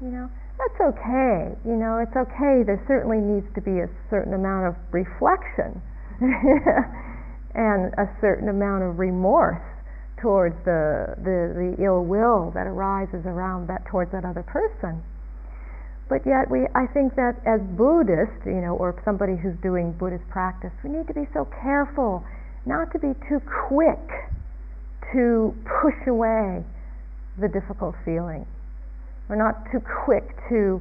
you 0.00 0.08
know, 0.08 0.30
that's 0.56 0.80
okay. 0.94 1.52
You 1.66 1.76
know, 1.76 1.98
it's 1.98 2.14
okay. 2.14 2.62
There 2.64 2.80
certainly 2.86 3.18
needs 3.18 3.46
to 3.54 3.60
be 3.60 3.82
a 3.82 3.90
certain 4.08 4.32
amount 4.32 4.70
of 4.70 4.74
reflection 4.94 5.82
and 7.54 7.92
a 7.98 8.06
certain 8.22 8.48
amount 8.48 8.86
of 8.86 8.98
remorse 8.98 9.60
towards 10.20 10.56
the, 10.64 11.14
the, 11.18 11.74
the 11.76 11.84
ill 11.84 12.04
will 12.04 12.50
that 12.54 12.66
arises 12.66 13.26
around 13.26 13.68
that 13.68 13.84
towards 13.86 14.12
that 14.12 14.24
other 14.24 14.42
person. 14.42 15.02
But 16.08 16.26
yet, 16.26 16.50
we, 16.50 16.68
I 16.74 16.86
think 16.92 17.16
that 17.16 17.40
as 17.46 17.60
Buddhists, 17.76 18.44
you 18.44 18.60
know, 18.60 18.76
or 18.76 19.00
somebody 19.04 19.36
who's 19.36 19.56
doing 19.62 19.92
Buddhist 19.92 20.28
practice, 20.28 20.72
we 20.84 20.90
need 20.90 21.08
to 21.08 21.14
be 21.14 21.26
so 21.32 21.48
careful 21.62 22.24
not 22.66 22.92
to 22.92 22.98
be 22.98 23.12
too 23.28 23.40
quick 23.68 24.04
to 25.12 25.54
push 25.82 26.06
away 26.06 26.64
the 27.40 27.48
difficult 27.48 27.94
feeling. 28.04 28.46
We're 29.28 29.36
not 29.36 29.64
too 29.72 29.80
quick 30.04 30.28
to 30.50 30.80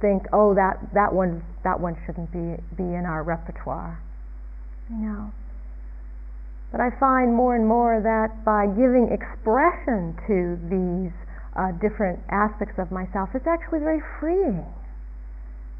think, 0.00 0.24
oh, 0.32 0.54
that, 0.54 0.76
that, 0.94 1.12
one, 1.12 1.42
that 1.64 1.80
one 1.80 1.96
shouldn't 2.04 2.30
be, 2.32 2.62
be 2.76 2.84
in 2.84 3.04
our 3.06 3.22
repertoire. 3.22 3.98
You 4.90 4.96
know. 4.96 5.32
But 6.70 6.80
I 6.80 6.90
find 6.98 7.34
more 7.34 7.56
and 7.56 7.66
more 7.66 8.00
that 8.00 8.44
by 8.44 8.66
giving 8.66 9.10
expression 9.10 10.14
to 10.30 10.54
these 10.70 11.14
uh, 11.58 11.72
different 11.82 12.22
aspects 12.30 12.78
of 12.78 12.90
myself, 12.94 13.30
it's 13.34 13.46
actually 13.46 13.80
very 13.80 14.00
freeing. 14.18 14.62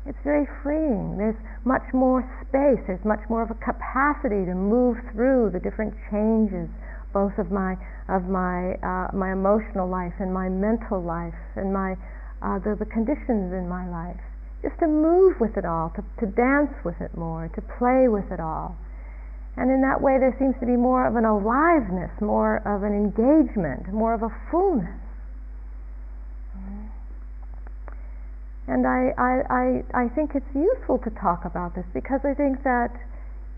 It's 0.06 0.18
very 0.24 0.48
freeing. 0.62 1.16
There's 1.16 1.38
much 1.64 1.84
more 1.92 2.26
space. 2.48 2.82
There's 2.86 3.04
much 3.04 3.22
more 3.28 3.42
of 3.42 3.50
a 3.50 3.60
capacity 3.62 4.44
to 4.48 4.54
move 4.54 4.96
through 5.12 5.50
the 5.52 5.60
different 5.60 5.94
changes, 6.10 6.68
both 7.12 7.36
of 7.38 7.52
my 7.52 7.76
of 8.08 8.26
my 8.26 8.74
uh, 8.82 9.14
my 9.14 9.30
emotional 9.30 9.86
life 9.86 10.14
and 10.18 10.32
my 10.32 10.48
mental 10.48 10.98
life 10.98 11.36
and 11.54 11.72
my 11.72 11.94
uh, 12.42 12.58
the, 12.58 12.74
the 12.74 12.86
conditions 12.86 13.52
in 13.52 13.68
my 13.68 13.86
life. 13.86 14.18
Just 14.62 14.78
to 14.80 14.88
move 14.88 15.38
with 15.38 15.56
it 15.56 15.64
all, 15.64 15.92
to, 15.96 16.02
to 16.20 16.26
dance 16.26 16.72
with 16.84 17.00
it 17.00 17.16
more, 17.16 17.48
to 17.54 17.62
play 17.78 18.08
with 18.08 18.32
it 18.32 18.40
all. 18.40 18.76
And 19.60 19.70
in 19.70 19.82
that 19.82 20.00
way, 20.00 20.16
there 20.16 20.34
seems 20.40 20.56
to 20.60 20.66
be 20.66 20.72
more 20.72 21.04
of 21.06 21.16
an 21.20 21.28
aliveness, 21.28 22.08
more 22.24 22.64
of 22.64 22.80
an 22.82 22.96
engagement, 22.96 23.92
more 23.92 24.14
of 24.16 24.22
a 24.22 24.32
fullness. 24.50 24.88
And 28.66 28.86
I, 28.86 29.12
I, 29.18 29.32
I, 29.52 29.64
I 29.92 30.08
think 30.16 30.32
it's 30.34 30.48
useful 30.54 30.96
to 31.04 31.10
talk 31.10 31.44
about 31.44 31.74
this 31.74 31.84
because 31.92 32.24
I 32.24 32.32
think 32.32 32.64
that, 32.64 32.88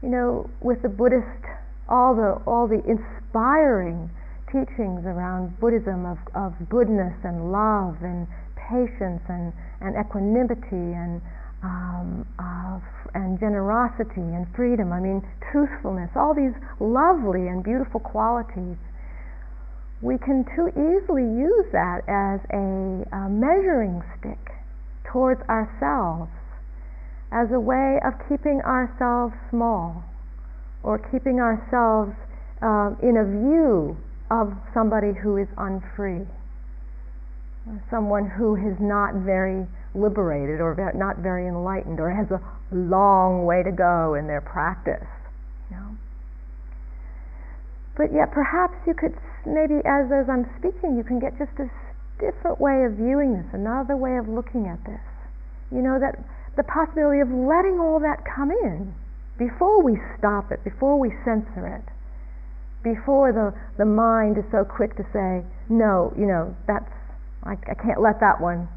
you 0.02 0.08
know, 0.08 0.50
with 0.60 0.82
the 0.82 0.88
Buddhist, 0.88 1.46
all 1.88 2.16
the, 2.16 2.42
all 2.50 2.66
the 2.66 2.82
inspiring 2.82 4.10
teachings 4.50 5.06
around 5.06 5.54
Buddhism 5.60 6.04
of, 6.04 6.18
of 6.34 6.52
goodness 6.68 7.14
and 7.22 7.52
love 7.52 8.02
and 8.02 8.26
patience 8.58 9.22
and, 9.28 9.52
and 9.80 9.94
equanimity 9.94 10.98
and, 10.98 11.22
um, 11.62 12.26
uh, 12.38 12.78
and 13.14 13.38
generosity 13.38 14.20
and 14.20 14.46
freedom, 14.56 14.92
I 14.92 15.00
mean, 15.00 15.22
truthfulness, 15.52 16.10
all 16.16 16.34
these 16.34 16.54
lovely 16.80 17.48
and 17.48 17.62
beautiful 17.62 18.00
qualities. 18.00 18.76
We 20.00 20.18
can 20.18 20.44
too 20.56 20.68
easily 20.74 21.22
use 21.22 21.66
that 21.72 22.02
as 22.08 22.40
a, 22.50 23.06
a 23.14 23.28
measuring 23.28 24.02
stick 24.18 24.40
towards 25.06 25.42
ourselves 25.48 26.32
as 27.30 27.48
a 27.52 27.60
way 27.60 28.00
of 28.04 28.12
keeping 28.28 28.60
ourselves 28.64 29.32
small 29.48 30.04
or 30.82 30.98
keeping 30.98 31.38
ourselves 31.38 32.12
uh, 32.60 32.92
in 33.00 33.16
a 33.16 33.24
view 33.24 33.96
of 34.30 34.52
somebody 34.74 35.12
who 35.22 35.36
is 35.36 35.48
unfree, 35.56 36.26
someone 37.90 38.28
who 38.28 38.56
is 38.56 38.76
not 38.80 39.14
very 39.24 39.66
liberated 39.94 40.60
or 40.60 40.74
not 40.94 41.18
very 41.18 41.46
enlightened 41.46 42.00
or 42.00 42.10
has 42.10 42.30
a 42.30 42.40
long 42.74 43.44
way 43.44 43.62
to 43.62 43.72
go 43.72 44.14
in 44.14 44.26
their 44.26 44.40
practice. 44.40 45.06
You 45.70 45.76
know? 45.76 45.96
But 47.96 48.12
yet, 48.12 48.32
perhaps 48.32 48.74
you 48.86 48.94
could 48.94 49.14
maybe, 49.44 49.84
as 49.84 50.08
as 50.08 50.28
I'm 50.28 50.48
speaking, 50.58 50.96
you 50.96 51.04
can 51.04 51.18
get 51.20 51.36
just 51.38 51.52
a 51.60 51.68
different 52.18 52.60
way 52.60 52.84
of 52.84 52.96
viewing 52.96 53.34
this, 53.34 53.46
another 53.52 53.96
way 53.96 54.16
of 54.16 54.28
looking 54.28 54.66
at 54.66 54.82
this. 54.84 55.02
You 55.70 55.82
know, 55.82 55.98
that 56.00 56.16
the 56.56 56.64
possibility 56.64 57.20
of 57.20 57.28
letting 57.28 57.80
all 57.80 58.00
that 58.00 58.24
come 58.24 58.50
in 58.50 58.94
before 59.38 59.82
we 59.82 59.98
stop 60.18 60.52
it, 60.52 60.62
before 60.64 60.98
we 60.98 61.10
censor 61.24 61.66
it, 61.66 61.84
before 62.82 63.32
the, 63.32 63.54
the 63.78 63.84
mind 63.84 64.38
is 64.38 64.44
so 64.50 64.64
quick 64.64 64.96
to 64.96 65.04
say, 65.12 65.42
no, 65.68 66.12
you 66.18 66.26
know, 66.26 66.54
that's, 66.66 66.90
I, 67.44 67.52
I 67.52 67.74
can't 67.74 68.00
let 68.00 68.20
that 68.20 68.40
one, 68.40 68.68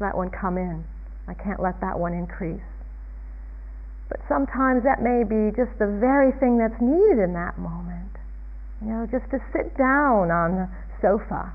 that 0.00 0.16
one 0.16 0.30
come 0.30 0.58
in. 0.58 0.84
I 1.28 1.34
can't 1.34 1.60
let 1.60 1.80
that 1.80 1.98
one 1.98 2.12
increase. 2.12 2.64
But 4.08 4.20
sometimes 4.26 4.82
that 4.82 5.00
may 5.00 5.22
be 5.22 5.54
just 5.54 5.70
the 5.78 5.86
very 5.86 6.32
thing 6.42 6.58
that's 6.58 6.80
needed 6.82 7.22
in 7.22 7.32
that 7.38 7.58
moment. 7.58 8.10
You 8.82 8.88
know, 8.90 9.06
just 9.06 9.30
to 9.30 9.38
sit 9.54 9.76
down 9.78 10.32
on 10.34 10.56
the 10.56 10.66
sofa 11.00 11.52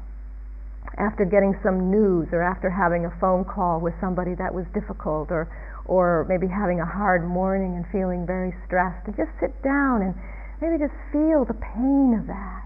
after 0.97 1.25
getting 1.25 1.57
some 1.61 1.91
news 1.91 2.29
or 2.31 2.41
after 2.41 2.69
having 2.69 3.03
a 3.03 3.11
phone 3.19 3.43
call 3.43 3.81
with 3.81 3.93
somebody 3.99 4.35
that 4.39 4.53
was 4.53 4.63
difficult 4.73 5.31
or 5.31 5.49
or 5.85 6.25
maybe 6.27 6.47
having 6.47 6.81
a 6.81 6.85
hard 6.85 7.23
morning 7.23 7.77
and 7.77 7.85
feeling 7.93 8.25
very 8.25 8.53
stressed, 8.65 9.05
to 9.05 9.11
just 9.13 9.29
sit 9.39 9.53
down 9.61 10.01
and 10.01 10.13
maybe 10.61 10.81
just 10.81 10.97
feel 11.13 11.45
the 11.45 11.53
pain 11.53 12.17
of 12.17 12.25
that, 12.25 12.65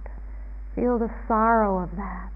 feel 0.76 0.98
the 0.98 1.12
sorrow 1.28 1.84
of 1.84 1.92
that, 2.00 2.32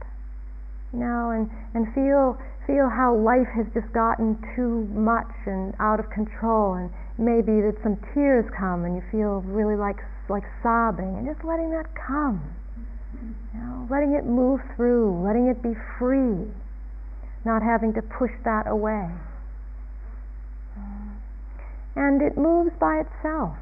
you 0.91 0.99
know, 0.99 1.31
and, 1.31 1.47
and 1.73 1.87
feel, 1.95 2.35
feel 2.65 2.89
how 2.89 3.15
life 3.15 3.47
has 3.55 3.65
just 3.73 3.91
gotten 3.93 4.37
too 4.55 4.87
much 4.93 5.31
and 5.45 5.73
out 5.79 5.99
of 5.99 6.09
control, 6.09 6.73
and 6.73 6.89
maybe 7.17 7.61
that 7.61 7.75
some 7.83 7.97
tears 8.13 8.45
come 8.57 8.85
and 8.85 8.95
you 8.95 9.03
feel 9.11 9.41
really 9.41 9.75
like, 9.75 9.97
like 10.29 10.43
sobbing, 10.61 11.15
and 11.17 11.27
just 11.27 11.43
letting 11.43 11.69
that 11.71 11.87
come. 11.95 12.41
You 13.53 13.59
know, 13.59 13.87
letting 13.89 14.13
it 14.13 14.25
move 14.25 14.59
through, 14.75 15.23
letting 15.23 15.47
it 15.47 15.61
be 15.61 15.73
free, 15.99 16.49
not 17.45 17.61
having 17.61 17.93
to 17.93 18.01
push 18.01 18.31
that 18.43 18.67
away. 18.67 19.09
And 21.95 22.21
it 22.21 22.35
moves 22.37 22.71
by 22.79 23.03
itself. 23.05 23.55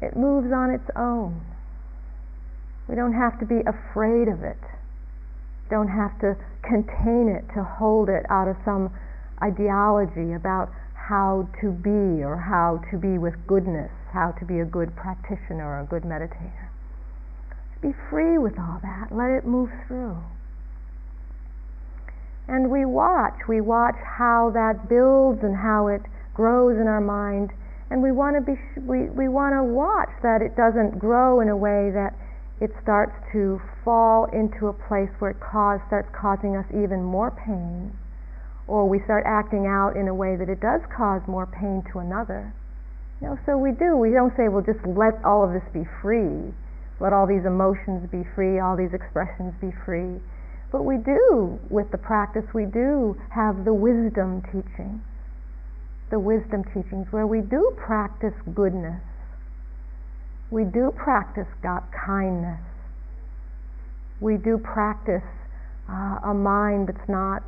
It 0.00 0.16
moves 0.16 0.52
on 0.52 0.70
its 0.70 0.88
own. 0.94 1.40
We 2.88 2.94
don't 2.94 3.14
have 3.14 3.38
to 3.40 3.46
be 3.46 3.60
afraid 3.66 4.28
of 4.28 4.44
it. 4.44 4.62
Don't 5.70 5.88
have 5.88 6.18
to 6.20 6.36
contain 6.62 7.28
it, 7.28 7.44
to 7.54 7.64
hold 7.64 8.08
it 8.08 8.24
out 8.30 8.48
of 8.48 8.56
some 8.64 8.90
ideology 9.42 10.32
about 10.32 10.70
how 10.94 11.48
to 11.60 11.70
be 11.70 12.22
or 12.22 12.36
how 12.36 12.82
to 12.90 12.98
be 12.98 13.18
with 13.18 13.34
goodness, 13.46 13.90
how 14.12 14.32
to 14.32 14.44
be 14.44 14.60
a 14.60 14.64
good 14.64 14.94
practitioner 14.96 15.64
or 15.64 15.80
a 15.80 15.86
good 15.86 16.02
meditator. 16.02 16.68
Be 17.80 17.92
free 18.10 18.38
with 18.38 18.58
all 18.58 18.80
that. 18.82 19.14
Let 19.14 19.30
it 19.30 19.46
move 19.46 19.70
through. 19.86 20.18
And 22.48 22.70
we 22.70 22.84
watch, 22.84 23.46
we 23.46 23.60
watch 23.60 23.96
how 24.18 24.50
that 24.54 24.88
builds 24.88 25.40
and 25.42 25.56
how 25.56 25.88
it 25.88 26.02
grows 26.34 26.80
in 26.80 26.88
our 26.88 27.00
mind, 27.00 27.50
and 27.90 28.02
we 28.02 28.12
want 28.12 28.36
to 28.36 28.42
be 28.42 28.58
we, 28.80 29.08
we 29.10 29.28
want 29.28 29.54
to 29.54 29.62
watch 29.62 30.10
that 30.22 30.40
it 30.40 30.56
doesn't 30.56 30.98
grow 30.98 31.40
in 31.40 31.48
a 31.48 31.56
way 31.56 31.90
that 31.92 32.14
it 32.60 32.70
starts 32.82 33.14
to 33.32 33.60
fall 33.84 34.26
into 34.32 34.68
a 34.68 34.72
place 34.72 35.10
where 35.18 35.30
it 35.32 35.40
cause, 35.40 35.80
starts 35.86 36.08
causing 36.14 36.56
us 36.56 36.66
even 36.70 37.02
more 37.02 37.30
pain, 37.30 37.96
or 38.66 38.88
we 38.88 39.00
start 39.04 39.24
acting 39.26 39.66
out 39.66 39.96
in 39.96 40.08
a 40.08 40.14
way 40.14 40.36
that 40.36 40.48
it 40.48 40.60
does 40.60 40.80
cause 40.94 41.22
more 41.26 41.46
pain 41.46 41.82
to 41.92 41.98
another. 41.98 42.52
You 43.20 43.28
know, 43.28 43.38
so 43.46 43.58
we 43.58 43.72
do. 43.72 43.96
We 43.96 44.10
don't 44.10 44.34
say, 44.36 44.48
well, 44.48 44.62
just 44.62 44.84
let 44.86 45.18
all 45.24 45.42
of 45.42 45.52
this 45.52 45.66
be 45.72 45.86
free, 46.02 46.52
let 47.00 47.12
all 47.12 47.26
these 47.26 47.46
emotions 47.46 48.08
be 48.10 48.22
free, 48.34 48.60
all 48.60 48.76
these 48.76 48.94
expressions 48.94 49.54
be 49.60 49.70
free. 49.84 50.20
But 50.70 50.84
we 50.84 50.98
do, 50.98 51.58
with 51.70 51.90
the 51.90 51.98
practice, 51.98 52.44
we 52.52 52.66
do 52.66 53.16
have 53.30 53.64
the 53.64 53.72
wisdom 53.72 54.42
teaching 54.52 55.00
the 56.10 56.18
wisdom 56.18 56.64
teachings 56.64 57.06
where 57.10 57.26
we 57.26 57.40
do 57.40 57.72
practice 57.76 58.34
goodness. 58.54 59.00
We 60.50 60.64
do 60.64 60.92
practice 60.96 61.46
God, 61.62 61.82
kindness. 61.92 62.60
We 64.20 64.36
do 64.36 64.58
practice 64.58 65.26
uh, 65.88 66.18
a 66.24 66.34
mind 66.34 66.88
that's 66.88 67.08
not 67.08 67.42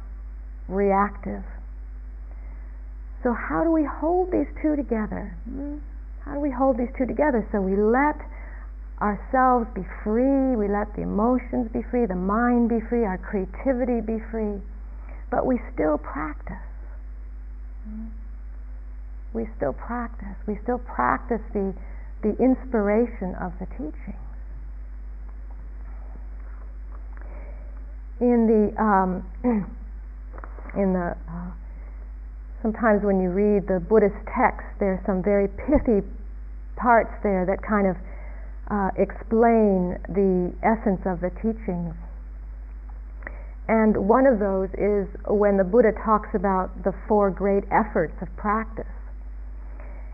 reactive. 0.69 1.43
So, 3.23 3.35
how 3.35 3.65
do 3.65 3.71
we 3.71 3.85
hold 3.85 4.33
these 4.33 4.49
two 4.63 4.77
together? 4.77 5.37
Hmm? 5.45 5.79
How 6.25 6.35
do 6.35 6.41
we 6.41 6.51
hold 6.51 6.79
these 6.79 6.93
two 6.97 7.07
together? 7.07 7.47
So, 7.53 7.61
we 7.61 7.77
let 7.77 8.17
ourselves 9.01 9.67
be 9.75 9.85
free, 10.05 10.57
we 10.57 10.69
let 10.69 10.95
the 10.95 11.03
emotions 11.03 11.71
be 11.73 11.83
free, 11.91 12.07
the 12.07 12.15
mind 12.15 12.69
be 12.69 12.81
free, 12.89 13.05
our 13.05 13.19
creativity 13.19 14.01
be 14.01 14.21
free, 14.31 14.61
but 15.31 15.47
we 15.47 15.59
still 15.73 15.97
practice. 15.97 16.61
Hmm? 17.85 18.09
we 19.33 19.47
still 19.57 19.73
practice. 19.73 20.35
We 20.47 20.59
still 20.63 20.79
practice 20.79 21.43
the, 21.53 21.75
the 22.23 22.37
inspiration 22.43 23.35
of 23.41 23.53
the 23.59 23.67
teachings. 23.77 24.17
In 28.21 28.47
the 28.47 28.83
um, 28.83 29.25
in 30.77 30.93
the 30.93 31.17
uh, 31.17 31.51
sometimes 32.63 33.03
when 33.03 33.21
you 33.21 33.31
read 33.31 33.67
the 33.67 33.81
Buddhist 33.81 34.21
text, 34.37 34.67
are 34.81 35.01
some 35.07 35.23
very 35.23 35.49
pithy 35.49 36.05
parts 36.77 37.13
there 37.23 37.45
that 37.47 37.63
kind 37.63 37.87
of 37.87 37.97
uh, 38.71 38.91
explain 38.97 39.99
the 40.09 40.53
essence 40.63 41.01
of 41.05 41.21
the 41.21 41.31
teachings. 41.41 41.95
And 43.69 44.09
one 44.09 44.27
of 44.27 44.39
those 44.39 44.69
is 44.75 45.07
when 45.27 45.57
the 45.57 45.65
Buddha 45.65 45.93
talks 46.05 46.35
about 46.35 46.71
the 46.83 46.93
four 47.07 47.31
great 47.31 47.65
efforts 47.71 48.15
of 48.21 48.29
practice. 48.37 48.91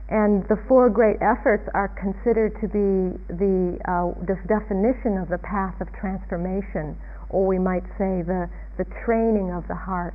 And 0.09 0.47
the 0.47 0.57
four 0.69 0.89
great 0.89 1.19
efforts 1.19 1.69
are 1.75 1.89
considered 1.89 2.55
to 2.63 2.69
be 2.71 3.19
the, 3.27 3.75
uh, 3.91 4.15
the 4.23 4.39
definition 4.47 5.19
of 5.19 5.29
the 5.29 5.39
path 5.39 5.81
of 5.81 5.91
transformation, 5.99 6.95
or 7.29 7.47
we 7.47 7.59
might 7.59 7.83
say 7.99 8.23
the, 8.23 8.47
the 8.79 8.87
training 9.05 9.51
of 9.51 9.67
the 9.67 9.75
heart. 9.75 10.15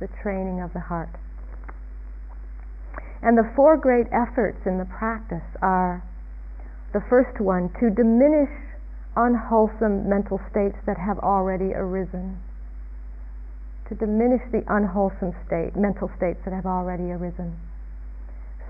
The 0.00 0.08
training 0.22 0.60
of 0.60 0.72
the 0.72 0.80
heart. 0.80 1.10
And 3.22 3.38
the 3.38 3.46
four 3.54 3.76
great 3.76 4.06
efforts 4.10 4.58
in 4.66 4.78
the 4.78 4.86
practice 4.86 5.46
are 5.62 6.02
the 6.92 7.02
first 7.08 7.38
one, 7.38 7.70
to 7.78 7.90
diminish 7.90 8.50
unwholesome 9.14 10.08
mental 10.08 10.40
states 10.50 10.74
that 10.86 10.98
have 10.98 11.20
already 11.20 11.70
arisen. 11.74 12.42
To 13.88 13.94
diminish 13.94 14.42
the 14.50 14.64
unwholesome 14.66 15.36
state, 15.46 15.76
mental 15.76 16.10
states 16.16 16.40
that 16.44 16.52
have 16.52 16.66
already 16.66 17.12
arisen 17.12 17.69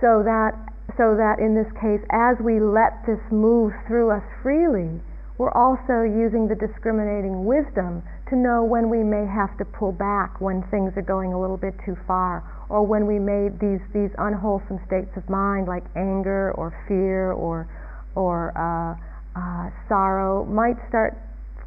so 0.01 0.23
that 0.25 0.53
so 0.99 1.15
that 1.15 1.39
in 1.39 1.55
this 1.55 1.71
case 1.79 2.03
as 2.11 2.37
we 2.43 2.59
let 2.59 2.99
this 3.07 3.21
move 3.31 3.73
through 3.87 4.11
us 4.11 4.25
freely 4.43 5.01
we're 5.39 5.53
also 5.57 6.05
using 6.05 6.49
the 6.49 6.59
discriminating 6.59 7.45
wisdom 7.45 8.03
to 8.29 8.37
know 8.37 8.63
when 8.65 8.91
we 8.91 9.01
may 9.03 9.25
have 9.25 9.57
to 9.57 9.65
pull 9.65 9.93
back 9.93 10.41
when 10.41 10.63
things 10.71 10.93
are 10.97 11.07
going 11.07 11.33
a 11.33 11.41
little 11.41 11.57
bit 11.57 11.73
too 11.85 11.97
far 12.07 12.45
or 12.69 12.85
when 12.85 13.07
we 13.07 13.19
may 13.19 13.49
these 13.61 13.81
these 13.93 14.11
unwholesome 14.19 14.79
states 14.87 15.11
of 15.17 15.25
mind 15.29 15.67
like 15.67 15.85
anger 15.97 16.53
or 16.57 16.73
fear 16.89 17.33
or 17.33 17.69
or 18.15 18.53
uh, 18.59 18.95
uh, 19.39 19.71
sorrow 19.89 20.45
might 20.45 20.77
start 20.89 21.17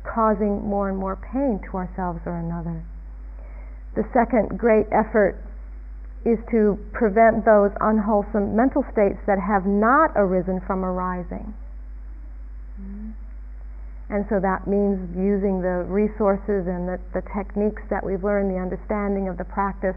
causing 0.04 0.62
more 0.62 0.90
and 0.90 0.98
more 0.98 1.16
pain 1.16 1.60
to 1.64 1.78
ourselves 1.78 2.20
or 2.26 2.38
another. 2.38 2.84
The 3.96 4.04
second 4.12 4.58
great 4.58 4.88
effort 4.92 5.40
is 6.26 6.40
to 6.52 6.80
prevent 6.94 7.44
those 7.44 7.72
unwholesome 7.82 8.56
mental 8.56 8.84
states 8.92 9.20
that 9.28 9.40
have 9.40 9.66
not 9.66 10.12
arisen 10.16 10.62
from 10.66 10.84
arising. 10.86 11.54
And 14.10 14.26
so 14.30 14.40
that 14.40 14.68
means 14.68 15.00
using 15.18 15.62
the 15.62 15.90
resources 15.90 16.70
and 16.70 16.88
the, 16.88 17.00
the 17.18 17.24
techniques 17.34 17.82
that 17.90 18.06
we've 18.06 18.24
learned, 18.24 18.54
the 18.54 18.62
understanding 18.62 19.28
of 19.28 19.38
the 19.38 19.44
practice, 19.44 19.96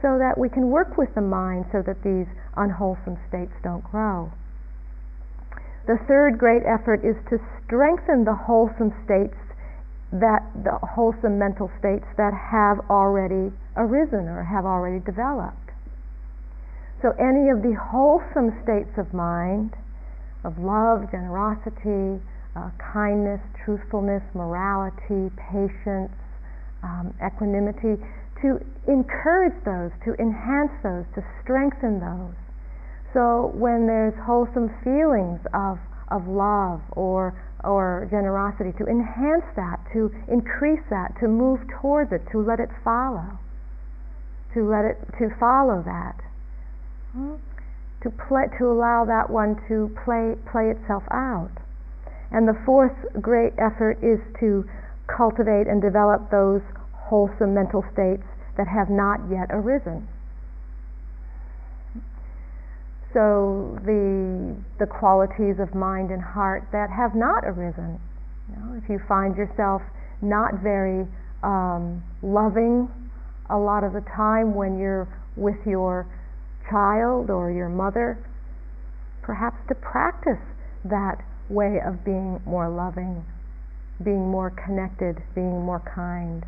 so 0.00 0.18
that 0.22 0.38
we 0.38 0.48
can 0.48 0.70
work 0.70 0.96
with 0.96 1.10
the 1.14 1.24
mind 1.24 1.66
so 1.72 1.82
that 1.82 1.98
these 2.04 2.28
unwholesome 2.56 3.18
states 3.28 3.52
don't 3.64 3.82
grow. 3.82 4.30
The 5.86 5.98
third 6.06 6.38
great 6.38 6.62
effort 6.62 7.02
is 7.02 7.16
to 7.30 7.38
strengthen 7.64 8.24
the 8.24 8.34
wholesome 8.34 8.94
states 9.04 9.38
that 10.12 10.46
the 10.62 10.78
wholesome 10.94 11.38
mental 11.38 11.70
states 11.78 12.06
that 12.16 12.34
have 12.34 12.78
already 12.90 13.50
arisen 13.76 14.28
or 14.30 14.44
have 14.44 14.64
already 14.64 15.02
developed. 15.02 15.65
So, 17.02 17.12
any 17.20 17.52
of 17.52 17.60
the 17.60 17.76
wholesome 17.76 18.56
states 18.64 18.96
of 18.96 19.12
mind, 19.12 19.76
of 20.44 20.56
love, 20.56 21.10
generosity, 21.12 22.16
uh, 22.56 22.70
kindness, 22.80 23.40
truthfulness, 23.64 24.24
morality, 24.32 25.28
patience, 25.36 26.16
um, 26.82 27.12
equanimity, 27.20 28.00
to 28.40 28.64
encourage 28.88 29.52
those, 29.68 29.92
to 30.08 30.16
enhance 30.16 30.72
those, 30.80 31.04
to 31.12 31.20
strengthen 31.44 32.00
those. 32.00 32.32
So, 33.12 33.52
when 33.52 33.84
there's 33.84 34.16
wholesome 34.24 34.72
feelings 34.80 35.44
of, 35.52 35.76
of 36.08 36.24
love 36.24 36.80
or, 36.96 37.36
or 37.60 38.08
generosity, 38.08 38.72
to 38.80 38.88
enhance 38.88 39.44
that, 39.56 39.84
to 39.92 40.08
increase 40.32 40.84
that, 40.88 41.12
to 41.20 41.28
move 41.28 41.60
towards 41.80 42.08
it, 42.12 42.24
to 42.32 42.40
let 42.40 42.56
it 42.58 42.72
follow, 42.82 43.36
to 44.56 44.64
let 44.64 44.88
it, 44.88 44.96
to 45.20 45.28
follow 45.36 45.84
that 45.84 46.16
to 48.02 48.10
play, 48.28 48.44
to 48.58 48.66
allow 48.66 49.04
that 49.04 49.30
one 49.30 49.56
to 49.68 49.90
play 50.04 50.34
play 50.50 50.70
itself 50.70 51.02
out. 51.10 51.50
And 52.30 52.46
the 52.46 52.58
fourth 52.64 52.96
great 53.20 53.52
effort 53.58 53.98
is 54.02 54.20
to 54.40 54.64
cultivate 55.06 55.66
and 55.66 55.80
develop 55.80 56.30
those 56.30 56.60
wholesome 56.92 57.54
mental 57.54 57.84
states 57.92 58.26
that 58.56 58.66
have 58.66 58.90
not 58.90 59.20
yet 59.30 59.48
arisen. 59.50 60.08
So 63.12 63.78
the 63.84 64.56
the 64.78 64.86
qualities 64.86 65.56
of 65.58 65.74
mind 65.74 66.10
and 66.10 66.20
heart 66.20 66.64
that 66.72 66.90
have 66.90 67.14
not 67.14 67.44
arisen. 67.44 67.98
You 68.50 68.56
know, 68.56 68.80
if 68.82 68.88
you 68.90 69.00
find 69.08 69.36
yourself 69.36 69.82
not 70.20 70.62
very 70.62 71.06
um, 71.42 72.02
loving 72.22 72.88
a 73.48 73.56
lot 73.56 73.84
of 73.84 73.92
the 73.92 74.04
time 74.14 74.54
when 74.54 74.78
you're 74.78 75.08
with 75.36 75.56
your 75.66 76.06
child 76.70 77.30
or 77.30 77.50
your 77.50 77.68
mother, 77.68 78.18
perhaps 79.22 79.56
to 79.68 79.74
practice 79.74 80.42
that 80.84 81.22
way 81.48 81.78
of 81.84 82.04
being 82.04 82.40
more 82.46 82.68
loving, 82.68 83.24
being 84.02 84.28
more 84.28 84.50
connected, 84.50 85.22
being 85.34 85.62
more 85.62 85.82
kind. 85.94 86.44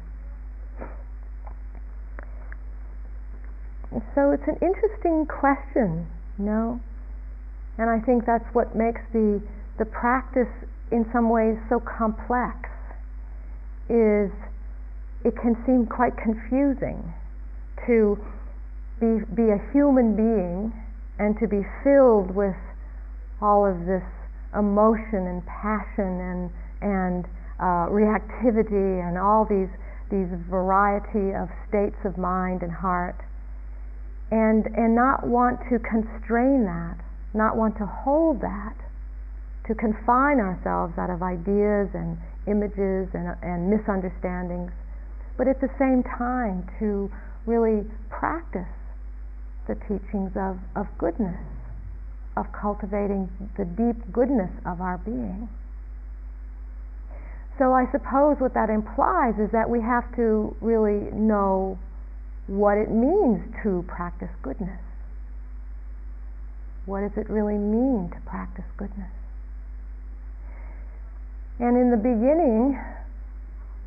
So 4.14 4.32
it's 4.32 4.46
an 4.46 4.58
interesting 4.60 5.26
question, 5.26 6.06
you 6.38 6.44
know? 6.44 6.80
And 7.78 7.88
I 7.88 8.00
think 8.00 8.26
that's 8.26 8.44
what 8.52 8.76
makes 8.76 9.00
the, 9.12 9.40
the 9.78 9.84
practice 9.84 10.50
in 10.90 11.06
some 11.12 11.30
ways 11.30 11.56
so 11.68 11.80
complex 11.80 12.68
is 13.88 14.30
it 15.24 15.34
can 15.40 15.56
seem 15.64 15.86
quite 15.86 16.16
confusing 16.16 17.14
to 17.86 18.18
be, 19.00 19.22
be 19.34 19.50
a 19.50 19.60
human 19.72 20.14
being 20.14 20.72
and 21.18 21.38
to 21.38 21.46
be 21.46 21.62
filled 21.82 22.34
with 22.34 22.56
all 23.40 23.66
of 23.66 23.86
this 23.86 24.06
emotion 24.54 25.26
and 25.26 25.42
passion 25.46 26.18
and, 26.20 26.50
and 26.82 27.24
uh, 27.60 27.90
reactivity 27.90 29.02
and 29.02 29.18
all 29.18 29.46
these, 29.46 29.70
these 30.10 30.30
variety 30.48 31.34
of 31.34 31.48
states 31.68 31.98
of 32.04 32.18
mind 32.18 32.62
and 32.62 32.72
heart. 32.72 33.18
And, 34.30 34.66
and 34.76 34.94
not 34.94 35.26
want 35.26 35.58
to 35.72 35.78
constrain 35.78 36.64
that, 36.68 37.00
not 37.32 37.56
want 37.56 37.78
to 37.78 37.86
hold 37.86 38.40
that, 38.42 38.76
to 39.66 39.74
confine 39.74 40.40
ourselves 40.40 40.94
out 40.98 41.08
of 41.08 41.22
ideas 41.22 41.88
and 41.94 42.16
images 42.46 43.08
and, 43.12 43.36
and 43.42 43.68
misunderstandings, 43.68 44.72
but 45.36 45.48
at 45.48 45.60
the 45.60 45.68
same 45.78 46.02
time 46.16 46.64
to 46.80 47.10
really 47.46 47.84
practice 48.08 48.68
the 49.68 49.76
teachings 49.86 50.32
of, 50.34 50.58
of 50.74 50.86
goodness, 50.98 51.38
of 52.36 52.46
cultivating 52.52 53.28
the 53.56 53.64
deep 53.64 54.10
goodness 54.12 54.50
of 54.66 54.80
our 54.80 54.98
being. 54.98 55.48
So 57.58 57.72
I 57.72 57.90
suppose 57.92 58.36
what 58.38 58.54
that 58.54 58.70
implies 58.70 59.34
is 59.38 59.50
that 59.52 59.68
we 59.68 59.80
have 59.80 60.14
to 60.16 60.56
really 60.60 61.10
know 61.12 61.78
what 62.46 62.78
it 62.78 62.90
means 62.90 63.42
to 63.62 63.84
practice 63.86 64.30
goodness. 64.42 64.80
What 66.86 67.00
does 67.00 67.18
it 67.18 67.28
really 67.28 67.58
mean 67.58 68.10
to 68.14 68.20
practice 68.24 68.64
goodness? 68.78 69.10
And 71.60 71.76
in 71.76 71.90
the 71.90 71.96
beginning, 71.96 72.80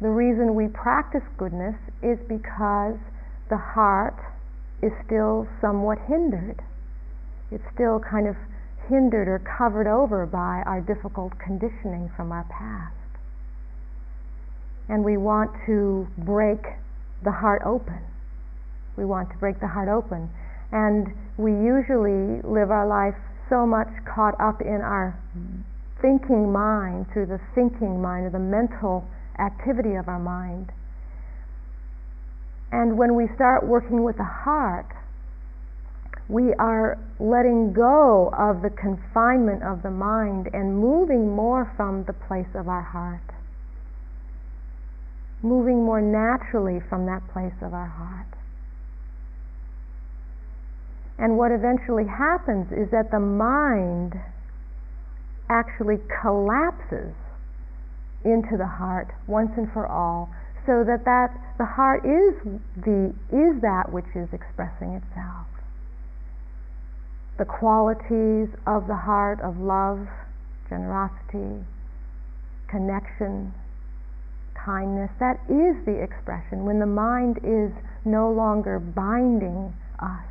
the 0.01 0.09
reason 0.09 0.53
we 0.53 0.67
practice 0.67 1.23
goodness 1.37 1.75
is 2.03 2.19
because 2.27 2.97
the 3.49 3.57
heart 3.57 4.19
is 4.81 4.91
still 5.05 5.47
somewhat 5.61 5.97
hindered. 6.07 6.61
It's 7.51 7.63
still 7.73 7.99
kind 7.99 8.27
of 8.27 8.35
hindered 8.89 9.27
or 9.27 9.39
covered 9.39 9.87
over 9.87 10.25
by 10.25 10.63
our 10.65 10.81
difficult 10.81 11.33
conditioning 11.39 12.11
from 12.15 12.31
our 12.31 12.45
past. 12.45 12.95
And 14.89 15.03
we 15.03 15.17
want 15.17 15.51
to 15.67 16.07
break 16.17 16.59
the 17.23 17.31
heart 17.31 17.61
open. 17.65 17.99
We 18.97 19.05
want 19.05 19.29
to 19.29 19.37
break 19.37 19.59
the 19.59 19.67
heart 19.67 19.87
open. 19.87 20.29
And 20.71 21.13
we 21.37 21.51
usually 21.51 22.41
live 22.43 22.71
our 22.71 22.87
life 22.87 23.15
so 23.49 23.65
much 23.65 23.89
caught 24.05 24.39
up 24.39 24.61
in 24.61 24.81
our 24.81 25.17
thinking 26.01 26.51
mind, 26.51 27.05
through 27.13 27.27
the 27.27 27.39
thinking 27.53 28.01
mind 28.01 28.25
or 28.25 28.29
the 28.31 28.39
mental 28.39 29.05
activity 29.39 29.95
of 29.95 30.07
our 30.07 30.19
mind, 30.19 30.71
and 32.71 32.97
when 32.97 33.15
we 33.15 33.27
start 33.35 33.67
working 33.67 34.03
with 34.03 34.17
the 34.17 34.23
heart, 34.23 34.87
we 36.29 36.53
are 36.53 36.97
letting 37.19 37.73
go 37.73 38.31
of 38.37 38.61
the 38.61 38.69
confinement 38.69 39.63
of 39.63 39.83
the 39.83 39.91
mind 39.91 40.47
and 40.53 40.77
moving 40.77 41.35
more 41.35 41.71
from 41.75 42.05
the 42.05 42.13
place 42.13 42.47
of 42.55 42.69
our 42.69 42.81
heart. 42.81 43.19
Moving 45.43 45.83
more 45.83 45.99
naturally 45.99 46.79
from 46.87 47.05
that 47.07 47.27
place 47.33 47.55
of 47.61 47.73
our 47.73 47.87
heart. 47.87 48.27
And 51.17 51.37
what 51.37 51.51
eventually 51.51 52.05
happens 52.07 52.71
is 52.71 52.89
that 52.91 53.11
the 53.11 53.19
mind 53.19 54.13
actually 55.49 55.97
collapses 56.21 57.13
into 58.23 58.55
the 58.55 58.67
heart 58.67 59.09
once 59.27 59.51
and 59.57 59.69
for 59.73 59.85
all 59.85 60.29
so 60.65 60.83
that, 60.85 61.05
that 61.05 61.33
the 61.57 61.65
heart 61.65 62.05
is, 62.05 62.33
the, 62.77 63.13
is 63.31 63.61
that 63.61 63.91
which 63.91 64.09
is 64.15 64.29
expressing 64.33 64.93
itself. 64.93 65.47
The 67.37 67.45
qualities 67.45 68.49
of 68.67 68.87
the 68.87 68.95
heart 68.95 69.41
of 69.41 69.57
love, 69.57 70.05
generosity, 70.69 71.65
connection, 72.69 73.53
kindness, 74.53 75.09
that 75.19 75.41
is 75.49 75.75
the 75.85 75.97
expression 76.01 76.65
when 76.65 76.79
the 76.79 76.85
mind 76.85 77.39
is 77.43 77.71
no 78.05 78.31
longer 78.31 78.79
binding 78.79 79.73
us 79.99 80.25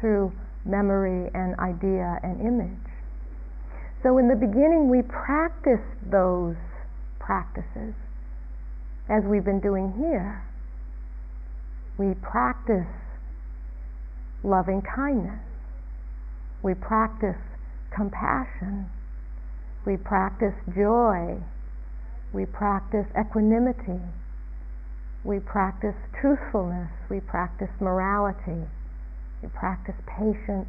through 0.00 0.32
memory 0.64 1.30
and 1.34 1.54
idea 1.58 2.18
and 2.22 2.40
image. 2.40 2.92
So 4.02 4.18
in 4.18 4.28
the 4.28 4.36
beginning, 4.36 4.88
we 4.88 5.02
practice 5.02 5.84
those 6.10 6.56
practices 7.18 7.94
as 9.08 9.22
we've 9.24 9.44
been 9.44 9.60
doing 9.60 9.92
here. 9.98 10.42
We 11.98 12.14
practice 12.14 12.86
loving 14.42 14.82
kindness. 14.82 15.40
We 16.62 16.74
practice 16.74 17.36
compassion. 17.94 18.86
We 19.86 19.96
practice 19.96 20.54
joy. 20.74 21.36
We 22.32 22.46
practice 22.46 23.06
equanimity. 23.18 24.00
We 25.22 25.38
practice 25.38 25.94
truthfulness. 26.20 26.90
We 27.10 27.20
practice 27.20 27.70
morality. 27.80 28.66
We 29.42 29.48
practice 29.50 29.94
patience. 30.06 30.68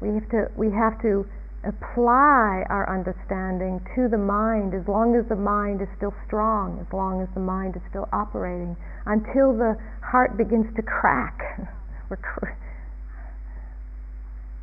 We 0.00 0.08
have 0.14 0.28
to, 0.30 0.50
we 0.56 0.70
have 0.70 1.00
to 1.02 1.26
apply 1.62 2.64
our 2.70 2.88
understanding 2.88 3.80
to 3.94 4.08
the 4.08 4.16
mind 4.18 4.72
as 4.72 4.88
long 4.88 5.14
as 5.14 5.28
the 5.28 5.36
mind 5.36 5.82
is 5.82 5.88
still 5.96 6.14
strong, 6.26 6.80
as 6.80 6.92
long 6.92 7.20
as 7.20 7.28
the 7.34 7.40
mind 7.40 7.76
is 7.76 7.82
still 7.90 8.08
operating, 8.12 8.76
until 9.04 9.52
the 9.52 9.76
heart 10.00 10.36
begins 10.36 10.66
to 10.76 10.82
crack. 10.82 11.68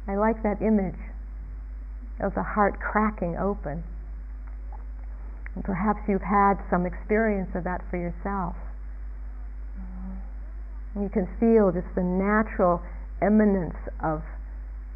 I 0.07 0.15
like 0.15 0.41
that 0.43 0.61
image 0.61 0.99
of 2.19 2.33
the 2.33 2.43
heart 2.43 2.79
cracking 2.79 3.37
open. 3.37 3.83
And 5.55 5.63
perhaps 5.63 5.99
you've 6.07 6.21
had 6.21 6.55
some 6.69 6.85
experience 6.85 7.49
of 7.55 7.63
that 7.65 7.81
for 7.89 7.97
yourself. 7.97 8.55
You 10.95 11.09
can 11.09 11.27
feel 11.39 11.71
just 11.71 11.93
the 11.93 12.03
natural 12.03 12.81
eminence 13.21 13.75
of, 14.03 14.23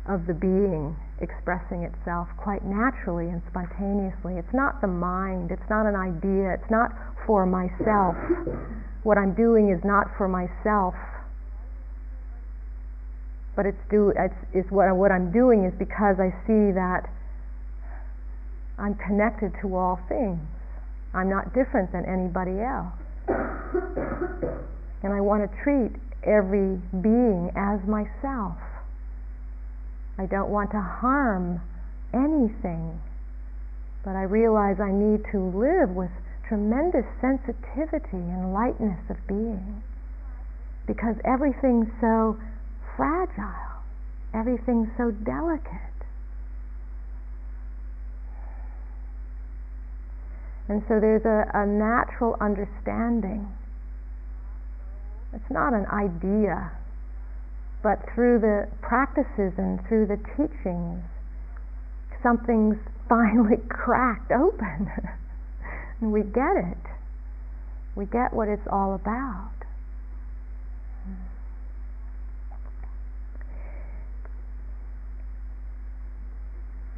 of 0.07 0.25
the 0.25 0.33
being 0.33 0.95
expressing 1.21 1.83
itself 1.83 2.27
quite 2.37 2.65
naturally 2.65 3.29
and 3.29 3.41
spontaneously. 3.49 4.37
It's 4.37 4.53
not 4.53 4.81
the 4.81 4.87
mind, 4.87 5.51
it's 5.51 5.69
not 5.69 5.85
an 5.85 5.95
idea, 5.95 6.57
it's 6.57 6.71
not 6.71 6.91
for 7.27 7.45
myself. 7.45 8.15
What 9.03 9.17
I'm 9.17 9.33
doing 9.33 9.69
is 9.69 9.83
not 9.85 10.07
for 10.17 10.27
myself, 10.27 10.95
but 13.55 13.65
it's 13.65 13.81
do 13.89 14.13
it's, 14.15 14.33
it's 14.53 14.69
what 14.71 14.95
what 14.95 15.11
I'm 15.11 15.31
doing 15.31 15.65
is 15.65 15.73
because 15.77 16.17
I 16.17 16.33
see 16.47 16.73
that 16.73 17.09
I'm 18.77 18.95
connected 18.95 19.53
to 19.61 19.75
all 19.75 19.99
things. 20.09 20.39
I'm 21.13 21.29
not 21.29 21.53
different 21.53 21.91
than 21.91 22.05
anybody 22.05 22.61
else. 22.61 22.93
and 25.03 25.13
I 25.13 25.21
want 25.21 25.43
to 25.45 25.49
treat 25.61 25.91
every 26.23 26.77
being 27.01 27.51
as 27.55 27.81
myself. 27.85 28.57
I 30.17 30.25
don't 30.25 30.49
want 30.49 30.71
to 30.71 30.81
harm 30.81 31.61
anything. 32.13 33.01
But 34.03 34.15
I 34.15 34.23
realize 34.23 34.79
I 34.79 34.91
need 34.91 35.23
to 35.31 35.39
live 35.39 35.89
with 35.91 36.11
tremendous 36.47 37.05
sensitivity 37.21 38.17
and 38.17 38.53
lightness 38.53 38.99
of 39.09 39.17
being. 39.27 39.83
Because 40.87 41.15
everything's 41.23 41.87
so 42.01 42.37
fragile, 42.97 43.81
everything's 44.33 44.89
so 44.97 45.11
delicate. 45.11 45.91
And 50.67 50.83
so 50.87 50.99
there's 50.99 51.25
a, 51.25 51.49
a 51.53 51.65
natural 51.65 52.37
understanding. 52.41 53.47
It's 55.33 55.49
not 55.49 55.73
an 55.73 55.85
idea 55.87 56.71
but 57.83 57.99
through 58.13 58.39
the 58.39 58.67
practices 58.81 59.53
and 59.57 59.79
through 59.87 60.07
the 60.07 60.17
teachings, 60.37 61.01
something's 62.23 62.77
finally 63.09 63.57
cracked 63.69 64.31
open. 64.31 64.89
and 66.01 66.11
we 66.11 66.21
get 66.21 66.55
it. 66.55 66.77
We 67.95 68.05
get 68.05 68.33
what 68.33 68.47
it's 68.47 68.67
all 68.71 68.95
about. 68.95 69.51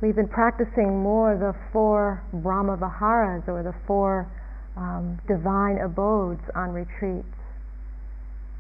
We've 0.04 0.14
been 0.14 0.28
practicing 0.28 1.02
more 1.02 1.38
the 1.38 1.56
four 1.72 2.22
Brahma 2.34 2.76
Viharas 2.76 3.48
or 3.48 3.64
the 3.64 3.74
four 3.88 4.28
um, 4.76 5.18
divine 5.30 5.80
abodes 5.80 6.42
on 6.56 6.72
retreats. 6.72 7.24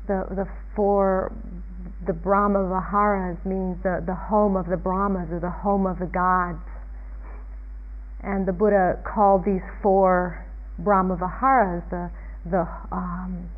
The, 0.07 0.23
the 0.31 0.47
four, 0.73 1.33
the 2.05 2.13
Brahma 2.13 2.67
Viharas 2.67 3.37
means 3.45 3.77
the, 3.83 4.03
the 4.05 4.15
home 4.15 4.55
of 4.55 4.67
the 4.67 4.77
Brahmas 4.77 5.29
or 5.31 5.39
the 5.39 5.49
home 5.49 5.85
of 5.85 5.99
the 5.99 6.05
gods. 6.05 6.63
And 8.23 8.47
the 8.47 8.53
Buddha 8.53 9.01
called 9.03 9.43
these 9.45 9.63
four 9.81 10.45
Brahma 10.79 11.17
Viharas 11.17 11.83
the, 11.89 12.09
the, 12.49 12.67
um, 12.91 13.49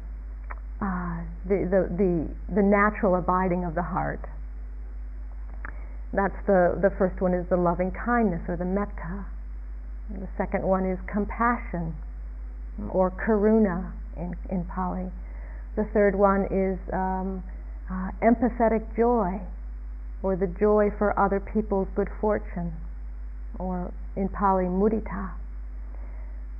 uh, 0.81 1.21
the, 1.47 1.67
the, 1.69 1.81
the, 1.95 2.27
the 2.55 2.63
natural 2.63 3.15
abiding 3.15 3.63
of 3.63 3.75
the 3.75 3.83
heart. 3.83 4.21
That's 6.13 6.35
the, 6.47 6.79
the 6.81 6.91
first 6.97 7.21
one 7.21 7.33
is 7.33 7.45
the 7.49 7.57
loving 7.57 7.91
kindness 7.91 8.41
or 8.47 8.57
the 8.57 8.65
metta. 8.65 9.25
The 10.09 10.27
second 10.37 10.63
one 10.63 10.85
is 10.85 10.97
compassion 11.11 11.95
or 12.89 13.11
karuna 13.11 13.91
in, 14.17 14.35
in 14.49 14.65
Pali. 14.65 15.11
The 15.75 15.85
third 15.93 16.15
one 16.15 16.45
is 16.51 16.79
um, 16.93 17.43
uh, 17.89 18.09
empathetic 18.21 18.95
joy 18.95 19.39
or 20.23 20.35
the 20.35 20.47
joy 20.59 20.89
for 20.97 21.17
other 21.19 21.39
people's 21.39 21.87
good 21.95 22.09
fortune 22.19 22.73
or 23.59 23.91
in 24.15 24.29
Pali 24.29 24.65
mudita. 24.65 25.31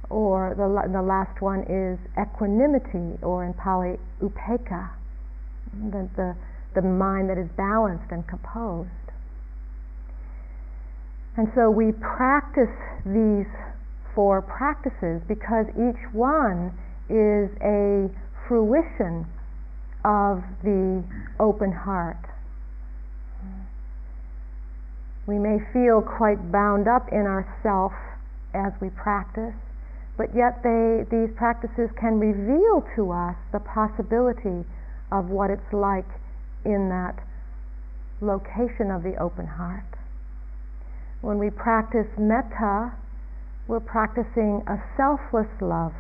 Or 0.10 0.54
the, 0.56 0.92
the 0.92 1.02
last 1.02 1.42
one 1.42 1.62
is 1.66 1.98
equanimity 2.14 3.18
or 3.24 3.44
in 3.44 3.54
Pali 3.54 3.98
upekkha, 4.22 4.92
the, 5.74 6.08
the, 6.16 6.36
the 6.76 6.82
mind 6.82 7.30
that 7.30 7.40
is 7.40 7.50
balanced 7.58 8.12
and 8.12 8.28
composed. 8.28 8.90
And 11.38 11.48
so 11.56 11.70
we 11.70 11.92
practice 11.92 12.72
these 13.04 13.50
four 14.14 14.42
practices 14.42 15.22
because 15.28 15.66
each 15.76 16.00
one 16.14 16.72
is 17.10 17.50
a 17.62 18.08
fruition 18.48 19.26
of 20.06 20.44
the 20.62 21.04
open 21.40 21.72
heart. 21.74 22.22
We 25.26 25.40
may 25.40 25.58
feel 25.74 26.06
quite 26.06 26.52
bound 26.52 26.88
up 26.88 27.10
in 27.12 27.26
ourself 27.26 27.92
as 28.54 28.72
we 28.80 28.90
practice, 28.92 29.58
but 30.16 30.30
yet 30.36 30.62
they, 30.62 31.04
these 31.10 31.34
practices 31.36 31.90
can 32.00 32.20
reveal 32.20 32.86
to 32.96 33.12
us 33.12 33.36
the 33.52 33.60
possibility 33.60 34.64
of 35.12 35.30
what 35.30 35.50
it's 35.50 35.74
like 35.74 36.08
in 36.64 36.90
that 36.90 37.18
location 38.22 38.92
of 38.92 39.02
the 39.02 39.16
open 39.20 39.48
heart. 39.48 39.84
When 41.22 41.40
we 41.40 41.50
practice 41.50 42.08
metta, 42.20 42.94
we're 43.68 43.80
practicing 43.80 44.62
a 44.68 44.78
selfless 44.96 45.50
love. 45.60 45.94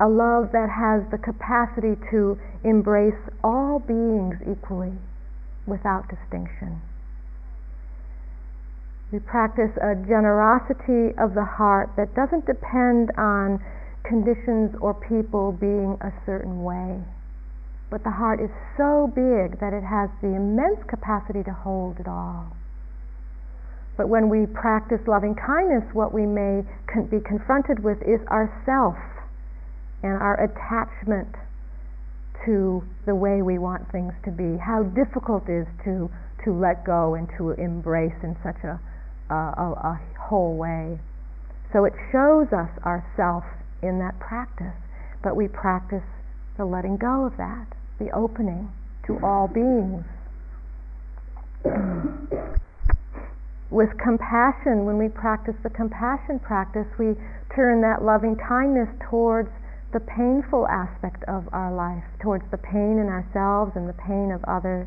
A 0.00 0.08
love 0.08 0.52
that 0.52 0.70
has 0.72 1.04
the 1.10 1.18
capacity 1.18 1.94
to 2.10 2.40
embrace 2.64 3.20
all 3.44 3.78
beings 3.80 4.36
equally 4.50 4.96
without 5.66 6.08
distinction. 6.08 6.80
We 9.12 9.18
practice 9.18 9.76
a 9.76 9.94
generosity 9.94 11.12
of 11.18 11.34
the 11.34 11.44
heart 11.44 11.90
that 11.96 12.14
doesn't 12.14 12.46
depend 12.46 13.10
on 13.18 13.60
conditions 14.02 14.74
or 14.80 14.94
people 14.94 15.52
being 15.52 15.98
a 16.00 16.12
certain 16.24 16.64
way. 16.64 17.04
But 17.90 18.02
the 18.02 18.10
heart 18.10 18.40
is 18.40 18.50
so 18.78 19.12
big 19.12 19.60
that 19.60 19.74
it 19.74 19.84
has 19.84 20.08
the 20.22 20.32
immense 20.32 20.80
capacity 20.88 21.42
to 21.42 21.52
hold 21.52 22.00
it 22.00 22.08
all. 22.08 22.56
But 23.98 24.08
when 24.08 24.30
we 24.30 24.46
practice 24.46 25.00
loving 25.06 25.34
kindness, 25.34 25.84
what 25.92 26.14
we 26.14 26.24
may 26.24 26.64
be 27.10 27.20
confronted 27.20 27.84
with 27.84 28.00
is 28.00 28.24
ourself 28.28 28.96
and 30.02 30.12
our 30.12 30.36
attachment 30.42 31.28
to 32.46 32.82
the 33.06 33.14
way 33.14 33.42
we 33.42 33.58
want 33.58 33.90
things 33.92 34.12
to 34.24 34.30
be. 34.30 34.56
How 34.56 34.82
difficult 34.82 35.48
it 35.48 35.62
is 35.62 35.66
to 35.84 36.10
to 36.44 36.56
let 36.56 36.86
go 36.86 37.14
and 37.14 37.28
to 37.36 37.50
embrace 37.52 38.16
in 38.22 38.36
such 38.42 38.64
a 38.64 38.80
a, 39.30 39.34
a 39.34 40.00
whole 40.18 40.56
way. 40.56 40.98
So 41.72 41.84
it 41.84 41.92
shows 42.10 42.48
us 42.52 42.70
ourself 42.84 43.44
in 43.82 43.98
that 44.00 44.18
practice, 44.18 44.74
but 45.22 45.36
we 45.36 45.46
practice 45.46 46.02
the 46.56 46.64
letting 46.64 46.96
go 46.96 47.26
of 47.26 47.36
that, 47.36 47.66
the 47.98 48.10
opening 48.10 48.72
to 49.06 49.18
all 49.22 49.46
beings 49.46 50.04
with 53.70 53.90
compassion, 54.02 54.84
when 54.84 54.98
we 54.98 55.08
practice 55.08 55.54
the 55.62 55.70
compassion 55.70 56.40
practice, 56.40 56.86
we 56.98 57.14
turn 57.54 57.80
that 57.82 58.02
loving 58.02 58.36
kindness 58.36 58.88
towards 59.08 59.50
the 59.92 60.00
painful 60.00 60.66
aspect 60.68 61.24
of 61.28 61.48
our 61.52 61.74
life, 61.74 62.04
towards 62.22 62.44
the 62.50 62.58
pain 62.58 62.98
in 62.98 63.08
ourselves 63.08 63.72
and 63.74 63.88
the 63.88 63.98
pain 63.98 64.30
of 64.30 64.42
others. 64.44 64.86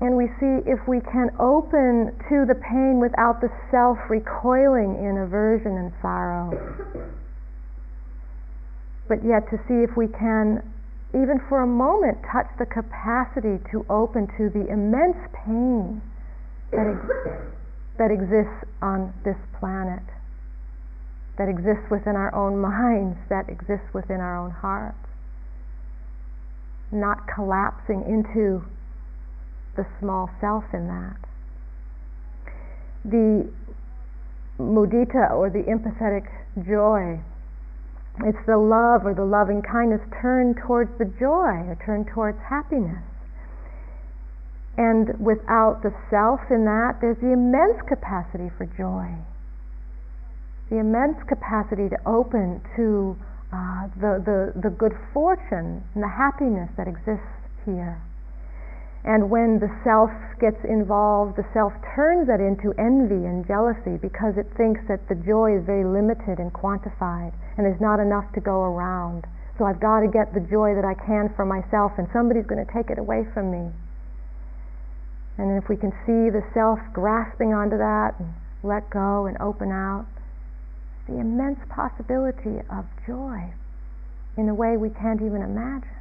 And 0.00 0.16
we 0.16 0.28
see 0.40 0.64
if 0.68 0.80
we 0.88 1.00
can 1.00 1.30
open 1.40 2.12
to 2.28 2.44
the 2.44 2.56
pain 2.56 3.00
without 3.00 3.40
the 3.40 3.48
self 3.70 3.98
recoiling 4.08 4.96
in 5.00 5.18
aversion 5.18 5.76
and 5.76 5.92
sorrow. 6.02 6.52
But 9.08 9.24
yet 9.24 9.48
to 9.50 9.56
see 9.68 9.84
if 9.84 9.96
we 9.96 10.08
can 10.08 10.62
even 11.14 11.38
for 11.48 11.62
a 11.62 11.66
moment, 11.66 12.18
touch 12.30 12.50
the 12.58 12.66
capacity 12.66 13.62
to 13.70 13.86
open 13.88 14.26
to 14.36 14.50
the 14.50 14.66
immense 14.66 15.16
pain 15.46 16.02
that, 16.72 16.90
ex- 16.90 17.54
that 17.98 18.10
exists 18.10 18.66
on 18.82 19.14
this 19.22 19.38
planet, 19.60 20.02
that 21.36 21.48
exists 21.48 21.90
within 21.90 22.16
our 22.16 22.34
own 22.34 22.58
minds, 22.58 23.18
that 23.28 23.48
exists 23.48 23.92
within 23.92 24.20
our 24.20 24.36
own 24.36 24.50
hearts. 24.50 24.98
Not 26.92 27.26
collapsing 27.26 28.04
into 28.06 28.64
the 29.76 29.86
small 29.98 30.30
self 30.40 30.64
in 30.72 30.86
that. 30.86 31.16
The 33.04 33.50
mudita 34.58 35.32
or 35.32 35.50
the 35.50 35.64
empathetic 35.66 36.30
joy 36.64 37.20
it's 38.22 38.38
the 38.46 38.58
love 38.58 39.06
or 39.06 39.14
the 39.14 39.24
loving 39.24 39.62
kindness 39.62 40.00
turned 40.22 40.56
towards 40.56 40.90
the 40.98 41.04
joy 41.04 41.66
or 41.66 41.76
turned 41.84 42.06
towards 42.06 42.38
happiness. 42.38 43.02
And 44.78 45.18
without 45.18 45.82
the 45.82 45.90
self 46.10 46.40
in 46.50 46.64
that, 46.64 46.98
there's 47.00 47.18
the 47.18 47.32
immense 47.32 47.82
capacity 47.88 48.50
for 48.56 48.66
joy. 48.66 49.18
The 50.70 50.78
immense 50.78 51.18
capacity 51.28 51.88
to 51.88 51.98
open 52.06 52.60
to 52.76 53.16
uh, 53.52 53.86
the, 54.00 54.18
the, 54.24 54.38
the 54.60 54.70
good 54.70 54.92
fortune 55.12 55.84
and 55.94 56.02
the 56.02 56.08
happiness 56.08 56.70
that 56.76 56.88
exists 56.88 57.44
here. 57.64 58.00
And 59.04 59.28
when 59.28 59.60
the 59.60 59.68
self 59.84 60.08
gets 60.40 60.64
involved, 60.64 61.36
the 61.36 61.44
self 61.52 61.76
turns 61.94 62.26
that 62.26 62.40
into 62.40 62.72
envy 62.80 63.28
and 63.28 63.44
jealousy 63.46 64.00
because 64.00 64.40
it 64.40 64.48
thinks 64.56 64.80
that 64.88 65.04
the 65.12 65.14
joy 65.14 65.60
is 65.60 65.62
very 65.68 65.84
limited 65.84 66.40
and 66.40 66.48
quantified 66.50 67.36
and 67.56 67.68
there's 67.68 67.84
not 67.84 68.00
enough 68.00 68.24
to 68.32 68.40
go 68.40 68.64
around. 68.64 69.28
So 69.60 69.68
I've 69.68 69.78
got 69.78 70.00
to 70.00 70.08
get 70.08 70.32
the 70.32 70.40
joy 70.40 70.74
that 70.74 70.88
I 70.88 70.96
can 70.96 71.28
for 71.36 71.44
myself 71.44 71.92
and 72.00 72.08
somebody's 72.16 72.48
going 72.48 72.64
to 72.64 72.72
take 72.72 72.88
it 72.88 72.98
away 72.98 73.28
from 73.36 73.52
me. 73.52 73.70
And 75.36 75.62
if 75.62 75.68
we 75.68 75.76
can 75.76 75.92
see 76.08 76.32
the 76.32 76.42
self 76.54 76.80
grasping 76.96 77.52
onto 77.52 77.76
that 77.76 78.16
and 78.18 78.32
let 78.64 78.88
go 78.88 79.26
and 79.26 79.36
open 79.36 79.70
out, 79.70 80.08
the 81.06 81.18
immense 81.18 81.58
possibility 81.68 82.60
of 82.70 82.84
joy 83.06 83.52
in 84.36 84.48
a 84.48 84.54
way 84.54 84.76
we 84.76 84.90
can't 84.90 85.22
even 85.22 85.42
imagine. 85.42 85.94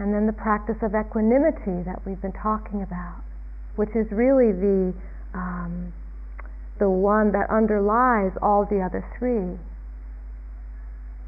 and 0.00 0.14
then 0.14 0.24
the 0.24 0.32
practice 0.32 0.80
of 0.80 0.94
equanimity 0.96 1.84
that 1.84 2.00
we've 2.06 2.22
been 2.22 2.32
talking 2.32 2.80
about, 2.80 3.20
which 3.76 3.90
is 3.94 4.08
really 4.10 4.50
the 4.50 4.94
um, 5.34 5.92
the 6.80 6.88
one 6.88 7.30
that 7.32 7.44
underlies 7.52 8.32
all 8.40 8.64
the 8.64 8.80
other 8.80 9.04
three. 9.18 9.60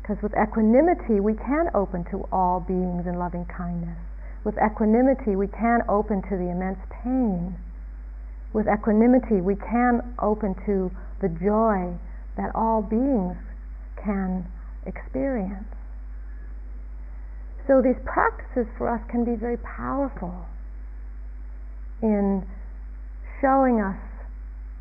Because 0.01 0.17
with 0.23 0.33
equanimity, 0.33 1.21
we 1.21 1.35
can 1.35 1.69
open 1.75 2.03
to 2.11 2.25
all 2.33 2.65
beings 2.65 3.05
in 3.07 3.19
loving 3.19 3.45
kindness. 3.45 4.01
With 4.43 4.57
equanimity, 4.57 5.37
we 5.37 5.47
can 5.47 5.85
open 5.87 6.23
to 6.23 6.35
the 6.35 6.49
immense 6.49 6.81
pain. 7.05 7.55
With 8.53 8.67
equanimity, 8.69 9.41
we 9.41 9.57
can 9.57 10.15
open 10.19 10.55
to 10.67 10.91
the 11.21 11.29
joy 11.29 11.97
that 12.37 12.51
all 12.55 12.83
beings 12.83 13.37
can 13.97 14.47
experience. 14.87 15.69
So 17.67 17.81
these 17.81 17.97
practices 18.05 18.67
for 18.77 18.89
us 18.89 19.01
can 19.09 19.25
be 19.25 19.37
very 19.37 19.57
powerful 19.59 20.47
in 22.03 22.45
showing 23.41 23.81
us 23.81 24.01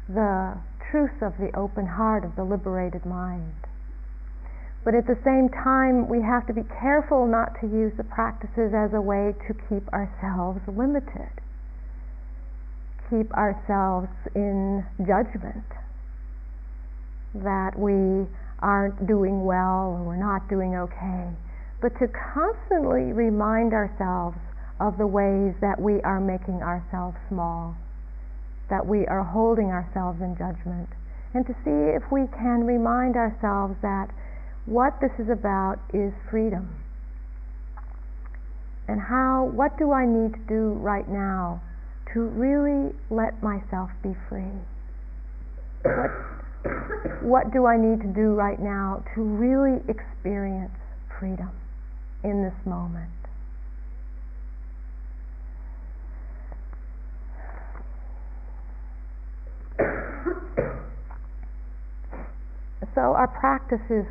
the 0.09 0.57
truth 0.89 1.21
of 1.21 1.37
the 1.37 1.55
open 1.55 1.85
heart, 1.85 2.25
of 2.25 2.35
the 2.35 2.43
liberated 2.43 3.05
mind. 3.05 3.53
But 4.83 4.95
at 4.95 5.05
the 5.05 5.17
same 5.23 5.47
time, 5.49 6.09
we 6.09 6.21
have 6.21 6.47
to 6.47 6.53
be 6.53 6.63
careful 6.81 7.27
not 7.27 7.53
to 7.61 7.67
use 7.67 7.93
the 7.97 8.03
practices 8.03 8.73
as 8.73 8.93
a 8.93 9.01
way 9.01 9.35
to 9.47 9.53
keep 9.69 9.87
ourselves 9.93 10.59
limited, 10.67 11.29
keep 13.11 13.31
ourselves 13.35 14.07
in 14.35 14.85
judgment 15.03 15.67
that 17.35 17.77
we 17.77 18.25
aren't 18.59 19.05
doing 19.05 19.43
well 19.43 19.99
or 19.99 20.03
we're 20.03 20.15
not 20.15 20.47
doing 20.47 20.75
okay, 20.75 21.27
but 21.81 21.91
to 21.99 22.07
constantly 22.07 23.11
remind 23.11 23.73
ourselves 23.73 24.37
of 24.79 24.97
the 24.97 25.05
ways 25.05 25.53
that 25.59 25.79
we 25.79 26.01
are 26.01 26.19
making 26.19 26.63
ourselves 26.63 27.17
small, 27.27 27.75
that 28.69 28.85
we 28.85 29.05
are 29.07 29.23
holding 29.23 29.67
ourselves 29.67 30.21
in 30.21 30.35
judgment, 30.37 30.87
and 31.33 31.45
to 31.45 31.53
see 31.63 31.91
if 31.91 32.03
we 32.11 32.27
can 32.39 32.63
remind 32.63 33.15
ourselves 33.15 33.75
that 33.81 34.07
what 34.65 34.93
this 35.01 35.11
is 35.19 35.29
about 35.29 35.79
is 35.93 36.13
freedom. 36.29 36.69
And 38.87 38.99
how, 38.99 39.51
what 39.53 39.77
do 39.77 39.91
I 39.91 40.05
need 40.05 40.33
to 40.33 40.43
do 40.47 40.73
right 40.79 41.07
now 41.07 41.61
to 42.13 42.21
really 42.21 42.93
let 43.09 43.41
myself 43.41 43.89
be 44.03 44.15
free? 44.27 44.51
What, 45.83 46.11
what 47.21 47.51
do 47.53 47.65
I 47.65 47.77
need 47.77 48.01
to 48.01 48.07
do 48.07 48.33
right 48.33 48.59
now 48.59 49.03
to 49.15 49.21
really 49.21 49.81
experience 49.87 50.75
freedom 51.19 51.51
in 52.23 52.43
this 52.43 52.53
moment? 52.65 53.09
so 62.93 63.01
our 63.01 63.27
practice 63.27 63.81
is 63.89 64.05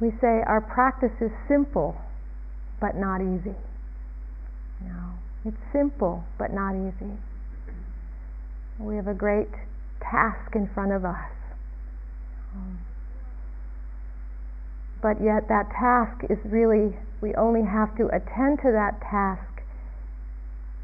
we 0.00 0.10
say 0.20 0.42
our 0.46 0.60
practice 0.60 1.12
is 1.20 1.30
simple 1.48 1.96
but 2.80 2.96
not 2.96 3.20
easy. 3.20 3.56
It's 5.44 5.56
simple 5.72 6.24
but 6.38 6.52
not 6.52 6.74
easy. 6.74 7.12
We 8.78 8.96
have 8.96 9.08
a 9.08 9.14
great 9.14 9.48
task 10.00 10.54
in 10.54 10.68
front 10.74 10.92
of 10.92 11.04
us. 11.04 11.30
But 15.00 15.22
yet 15.22 15.48
that 15.48 15.70
task 15.70 16.24
is 16.28 16.38
really, 16.44 16.96
we 17.20 17.34
only 17.34 17.62
have 17.62 17.96
to 17.96 18.06
attend 18.08 18.58
to 18.62 18.72
that 18.72 19.00
task 19.00 19.62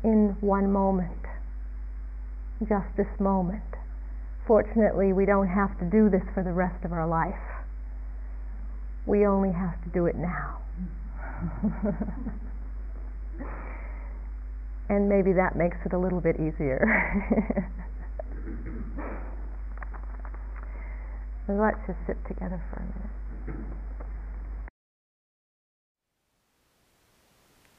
in 0.02 0.36
one 0.40 0.72
moment 0.72 1.10
just 2.68 2.86
this 2.96 3.10
moment. 3.18 3.62
Fortunately, 4.46 5.12
we 5.12 5.26
don't 5.26 5.48
have 5.48 5.78
to 5.78 5.84
do 5.84 6.08
this 6.08 6.22
for 6.32 6.42
the 6.42 6.52
rest 6.52 6.84
of 6.84 6.92
our 6.92 7.06
life. 7.06 7.53
We 9.06 9.26
only 9.26 9.52
have 9.52 9.82
to 9.84 9.88
do 9.90 10.06
it 10.06 10.16
now. 10.16 10.58
and 14.88 15.08
maybe 15.08 15.32
that 15.32 15.56
makes 15.56 15.76
it 15.84 15.92
a 15.92 15.98
little 15.98 16.20
bit 16.20 16.36
easier. 16.36 17.70
Let's 21.48 21.78
just 21.86 21.98
sit 22.06 22.16
together 22.26 22.62
for 22.70 22.80
a 22.80 22.82
minute. 22.82 23.10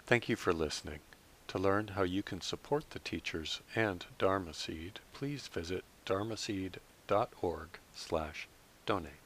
Thank 0.05 0.30
you 0.30 0.36
for 0.36 0.53
listening. 0.53 0.99
To 1.47 1.57
learn 1.57 1.89
how 1.89 2.03
you 2.03 2.21
can 2.21 2.41
support 2.41 2.91
the 2.91 2.99
teachers 2.99 3.61
and 3.76 4.05
Dharma 4.19 4.53
Seed, 4.53 4.99
please 5.13 5.47
visit 5.47 5.84
dharmaseed.org 6.05 7.69
slash 7.95 8.47
donate. 8.86 9.24